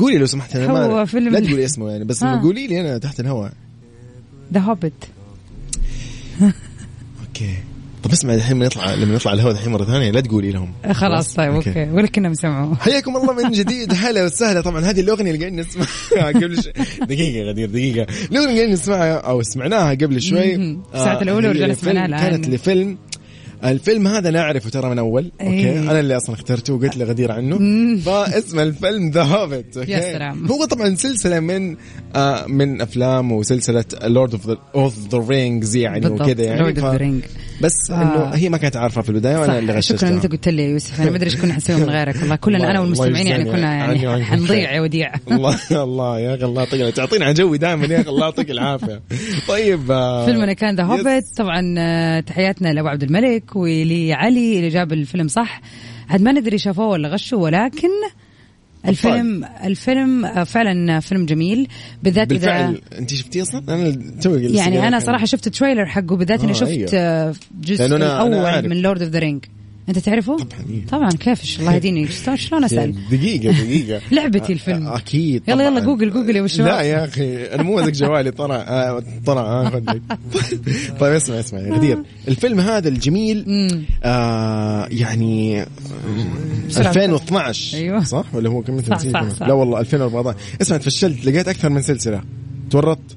قولي 0.00 0.18
لو 0.18 0.26
سمحت 0.26 0.56
أنا 0.56 0.66
ما 0.72 0.84
هو 0.84 1.06
فيلم- 1.06 1.32
لا 1.32 1.40
تقولي 1.40 1.64
اسمه 1.64 1.90
يعني 1.90 2.04
بس. 2.04 2.24
قولي 2.24 2.66
لي 2.66 2.80
أنا 2.80 2.98
تحت 2.98 3.20
الهواء. 3.20 3.52
The 4.54 4.60
Hobbit 4.60 4.92
Okay. 7.26 7.54
طب 8.02 8.12
اسمع 8.12 8.34
الحين 8.34 8.56
لما 8.56 8.66
نطلع 8.66 8.94
لما 8.94 9.14
نطلع 9.14 9.32
الهواء 9.32 9.52
الحين 9.52 9.72
مرة 9.72 9.84
ثانية 9.84 10.10
لا 10.10 10.20
تقولي 10.20 10.50
لهم. 10.50 10.72
خلاص 10.92 11.34
طيب 11.34 11.52
أوكي. 11.54 11.88
ولا 11.92 12.06
كنا 12.06 12.28
مسمعه. 12.28 12.74
حياكم 12.84 13.16
الله 13.16 13.32
من 13.32 13.50
جديد. 13.50 13.92
هلا 13.96 14.24
وسهلا. 14.24 14.60
طبعا 14.60 14.80
هذه 14.84 15.00
الأغنية 15.00 15.30
اللي 15.30 15.44
قاعدين 15.44 15.60
نسمعها 15.60 16.28
قبل 16.42 16.62
ش... 16.62 16.68
دقيقة 17.00 17.48
غدير 17.48 17.70
دقيقة. 17.70 18.06
الأغنية 18.30 18.48
اللي 18.48 18.58
قاعدين 18.58 18.72
نسمعها 18.72 19.14
أو 19.14 19.42
سمعناها 19.42 19.90
قبل 19.90 20.20
شوي 20.20 20.56
مهم. 20.56 20.82
الساعة 20.94 21.22
الأولى 21.22 21.46
هي 21.46 21.50
ورجعنا 21.50 21.74
سمعناها 21.74 22.06
الآن. 22.06 22.20
كانت 22.20 22.48
لفيلم 22.48 22.98
الفيلم 23.64 24.06
هذا 24.08 24.28
أنا 24.28 24.40
أعرفه 24.40 24.70
ترى 24.70 24.90
من 24.90 24.98
أول. 24.98 25.32
Okay. 25.40 25.54
إيه. 25.54 25.78
أنا 25.80 26.00
اللي 26.00 26.16
أصلا 26.16 26.34
اخترته 26.34 26.74
وقلت 26.74 26.96
لغدير 26.96 27.32
عنه. 27.32 27.58
فاسم 28.00 28.58
الفيلم 28.58 29.10
The 29.10 29.22
Hobbit 29.22 29.76
okay. 29.76 29.92
يا 29.92 30.12
سلام. 30.12 30.46
هو 30.46 30.64
طبعا 30.64 30.94
سلسلة 30.94 31.40
من 31.40 31.76
آه 32.16 32.46
من 32.46 32.80
أفلام 32.80 33.32
وسلسلة 33.32 33.84
Lord 34.02 34.40
of 34.74 35.08
the 35.12 35.18
Rings 35.18 35.76
يعني 35.76 36.06
وكذا 36.06 36.44
يعني. 36.44 36.60
Lord 36.60 36.78
of 36.78 36.92
the 36.92 36.96
Ring 36.96 37.22
بس 37.60 37.90
آه. 37.90 38.02
إنه 38.02 38.34
هي 38.34 38.48
ما 38.48 38.58
كانت 38.58 38.76
عارفة 38.76 39.02
في 39.02 39.08
البداية 39.08 39.38
وأنا 39.38 39.58
اللي 39.58 39.72
غششتها. 39.72 39.96
شكرا 39.96 40.08
أنت 40.08 40.26
قلت 40.26 40.48
لي 40.48 40.62
يا 40.62 40.68
يوسف 40.68 41.00
أنا 41.00 41.10
ما 41.10 41.16
أدري 41.16 41.30
إيش 41.30 41.36
كنا 41.36 41.52
حنسوي 41.52 41.76
من 41.76 41.90
غيرك. 41.90 42.16
والله 42.16 42.36
كلنا 42.36 42.70
أنا 42.70 42.80
والمستمعين 42.80 43.26
يعني 43.26 43.44
كنا 43.44 43.68
عني 43.68 43.82
يعني 43.82 44.06
وعنكم 44.06 44.24
حنضيع 44.24 44.66
خير. 44.66 44.76
يا 44.76 44.80
وديع. 44.80 45.12
الله 45.30 45.58
الله 45.70 46.18
يا 46.18 46.34
أخي 46.34 46.44
الله 46.44 46.62
يعطيك 46.62 46.94
تعطينا 46.96 47.24
عجوي 47.24 47.58
دائما 47.58 47.86
يا 47.86 48.00
أخي 48.00 48.10
الله 48.10 48.24
يعطيك 48.24 48.50
العافية. 48.50 49.02
طيب 49.48 49.90
آه، 49.90 50.26
فيلمنا 50.26 50.52
كان 50.52 50.76
ذا 50.76 50.82
يس. 50.82 50.90
هوبت 50.90 51.24
طبعا 51.36 51.74
آه، 51.78 52.20
تحياتنا 52.20 52.72
لأبو 52.72 52.88
عبد 52.88 53.02
الملك 53.02 53.56
ولعلي 53.56 54.56
اللي 54.56 54.68
جاب 54.68 54.92
الفيلم 54.92 55.28
صح. 55.28 55.60
عاد 56.10 56.22
ما 56.22 56.32
ندري 56.32 56.58
شافوه 56.58 56.86
ولا 56.86 57.08
غشوا 57.08 57.42
ولكن 57.42 57.88
الفيلم 58.86 59.44
الفيلم 59.64 60.24
آه، 60.24 60.44
فعلا 60.44 61.00
فيلم 61.00 61.26
جميل 61.26 61.68
بالذات 62.02 62.32
إذا 62.32 62.40
بالفعل 62.40 62.80
أنت 62.98 63.14
شفتيه 63.14 63.42
أصلا؟ 63.42 63.62
أنا 63.68 64.12
توي 64.20 64.44
يعني 64.44 64.88
أنا 64.88 64.98
صراحة 64.98 65.24
شفت 65.24 65.46
التريلر 65.46 65.86
حقه 65.86 66.16
بالذات 66.16 66.40
إني 66.40 66.50
آه، 66.50 66.54
شفت 66.54 66.70
أيوه. 66.70 66.90
آه، 66.94 67.34
جزء 67.60 67.86
الأول. 67.86 68.68
من 68.68 68.82
لورد 68.82 69.02
اوف 69.02 69.10
ذا 69.10 69.18
رينج 69.18 69.44
أنت 69.88 69.98
تعرفه؟ 69.98 70.36
طبعاً، 70.36 70.48
إيه. 70.70 70.86
طبعا 70.86 71.10
كيف 71.10 71.60
الله 71.60 71.74
يهديني 71.74 72.08
شلون 72.34 72.64
أسأل؟ 72.64 72.78
يعني 72.78 72.94
دقيقة 73.10 73.52
دقيقة 73.52 74.00
لعبتي 74.14 74.52
الفيلم. 74.52 74.86
أكيد 74.88 75.42
يلا. 75.48 75.64
يلا 75.66 75.80
جوجل 75.80 76.10
جوجل 76.12 76.36
يا 76.36 76.42
وشو 76.42 76.62
لا 76.62 76.80
يا 76.80 77.10
مو 77.62 77.76
ماسك 77.76 77.92
جوالي 77.92 78.30
طلع 78.30 78.56
آه، 78.56 79.02
طلع 79.26 79.40
آه، 79.42 79.68
طيب 81.00 81.12
اسمع 81.12 81.40
اسمع 81.40 81.60
يا 81.60 81.74
غدير 81.74 81.98
الفيلم 82.28 82.60
هذا 82.60 82.88
الجميل 82.88 83.44
آه 84.04 84.86
يعني 84.90 85.64
بسرعة. 86.68 86.88
2012 86.88 87.78
أيوه. 87.78 88.04
صح 88.04 88.24
ولا 88.34 88.50
هو 88.50 88.62
كم. 88.62 88.80
لا 89.40 89.52
والله 89.52 89.80
2014 89.80 90.38
اسمع 90.62 90.76
تفشلت 90.76 91.24
لقيت 91.24 91.48
أكثر 91.48 91.68
من 91.68 91.82
سلسلة 91.82 92.22
تورطت 92.70 93.16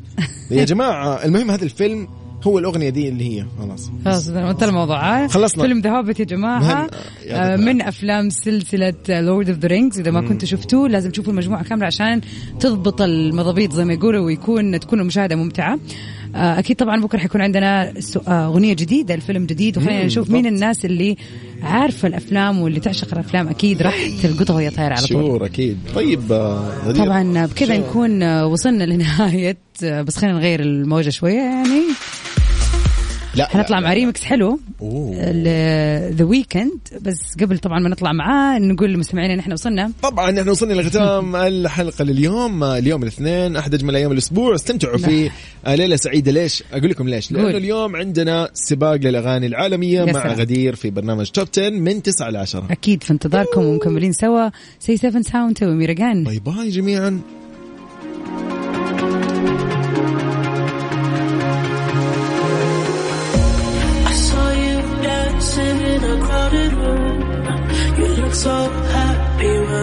يا 0.51 0.65
جماعة 0.65 1.25
المهم 1.25 1.51
هذا 1.51 1.63
الفيلم 1.63 2.07
هو 2.43 2.59
الأغنية 2.59 2.89
دي 2.89 3.09
اللي 3.09 3.39
هي 3.39 3.45
خلاص. 3.59 3.91
خلاص 4.05 4.27
انتهى 4.27 4.69
الموضوع. 4.69 5.23
آه، 5.23 5.27
خلصنا. 5.27 5.63
فيلم 5.63 5.79
The 5.79 5.89
Hobbit 5.89 6.19
يا 6.19 6.25
جماعة. 6.25 6.59
مهم. 6.59 6.87
آه، 7.29 7.55
من 7.55 7.81
أفلام 7.81 8.29
سلسلة 8.29 8.93
Lord 9.09 9.49
of 9.49 9.57
the 9.57 9.67
Rings 9.67 9.99
إذا 9.99 10.11
ما 10.11 10.21
كنتوا 10.21 10.47
شفتوه 10.47 10.89
لازم 10.89 11.11
تشوفوا 11.11 11.31
المجموعة 11.31 11.63
كاملة 11.63 11.85
عشان 11.85 12.21
تضبط 12.59 13.01
المضابيط 13.01 13.71
زي 13.71 13.85
ما 13.85 13.93
يقولوا 13.93 14.25
ويكون 14.25 14.79
تكون 14.79 14.99
المشاهده 14.99 15.35
ممتعة. 15.35 15.79
آه، 16.35 16.59
أكيد 16.59 16.75
طبعا 16.75 17.01
بكرة 17.01 17.19
حيكون 17.19 17.41
عندنا 17.41 17.93
أغنية 18.27 18.73
جديدة 18.73 19.13
الفيلم 19.13 19.45
جديد. 19.45 19.77
وخلينا 19.77 20.05
نشوف. 20.05 20.29
مين 20.29 20.45
الناس 20.45 20.85
اللي 20.85 21.17
عارفة 21.63 22.07
الأفلام 22.07 22.61
واللي 22.61 22.79
تعشق 22.79 23.13
الأفلام. 23.13 23.47
أكيد 23.47 23.81
راح 23.81 23.95
تلقطها 24.23 24.53
وهي 24.53 24.69
طايره 24.69 24.93
على 24.93 25.07
طول. 25.07 25.07
شور 25.07 25.45
أكيد. 25.45 25.77
طيب 25.95 26.31
آه،. 26.31 26.91
طبعا 26.91 27.45
بكذا 27.45 27.77
نكون 27.77 28.41
وصلنا 28.43 28.83
لنهاية 28.83 29.57
بس 29.83 30.17
خلينا 30.17 30.37
نغير 30.37 30.59
الموجة 30.59 31.09
شوية 31.09 31.39
يعني. 31.39 31.81
لا. 33.35 33.47
حنطلع 33.47 33.79
مع 33.79 33.93
ريمكس 33.93 34.23
حلو. 34.23 34.59
The 36.11 36.23
Weeknd 36.25 36.79
بس 37.01 37.19
قبل 37.41 37.57
طبعا 37.59 37.79
ما 37.79 37.89
نطلع 37.89 38.11
معاه 38.13 38.59
نقول 38.59 38.89
للمستمعين 38.89 39.31
ان 39.31 39.39
إحنا 39.39 39.53
وصلنا. 39.53 39.91
طبعا 40.03 40.39
إحنا 40.39 40.51
وصلنا 40.51 40.73
لختام 40.73 41.35
الحلقة 41.51 42.03
لليوم. 42.03 42.63
اليوم 42.63 43.03
الاثنين 43.03 43.55
أحد 43.55 43.73
أجمل 43.73 43.95
أيام 43.95 44.11
الأسبوع. 44.11 44.55
استمتعوا 44.55 44.97
في 44.97 45.29
آه، 45.65 45.75
ليلة 45.75 45.95
سعيدة. 45.95 46.31
ليش؟ 46.31 46.63
أقول 46.73 46.89
لكم 46.89 47.09
ليش. 47.09 47.31
لأنه. 47.31 47.47
اليوم 47.49 47.95
عندنا 47.95 48.49
سباق 48.53 48.95
للأغاني 48.95 49.47
العالمية 49.47 50.05
مع 50.05 50.11
سلام. 50.11 50.27
غدير 50.39 50.75
في 50.75 50.89
برنامج 50.89 51.29
Top 51.29 51.47
10 51.53 51.69
من 51.69 52.01
9 52.03 52.29
ل 52.29 52.37
10 52.37 52.67
أكيد 52.71 53.03
في 53.03 53.11
انتظاركم 53.13 53.65
ومكملين 53.65 54.11
سوا. 54.13 54.49
C 54.79 54.97
7 54.97 55.21
sound 55.21 55.63
وميرجان 55.63 56.23
bye 56.23 56.39
bye 56.39 56.69
جميعا. 56.69 57.21
so 68.33 68.49
happy 68.49 69.59
when 69.59 69.81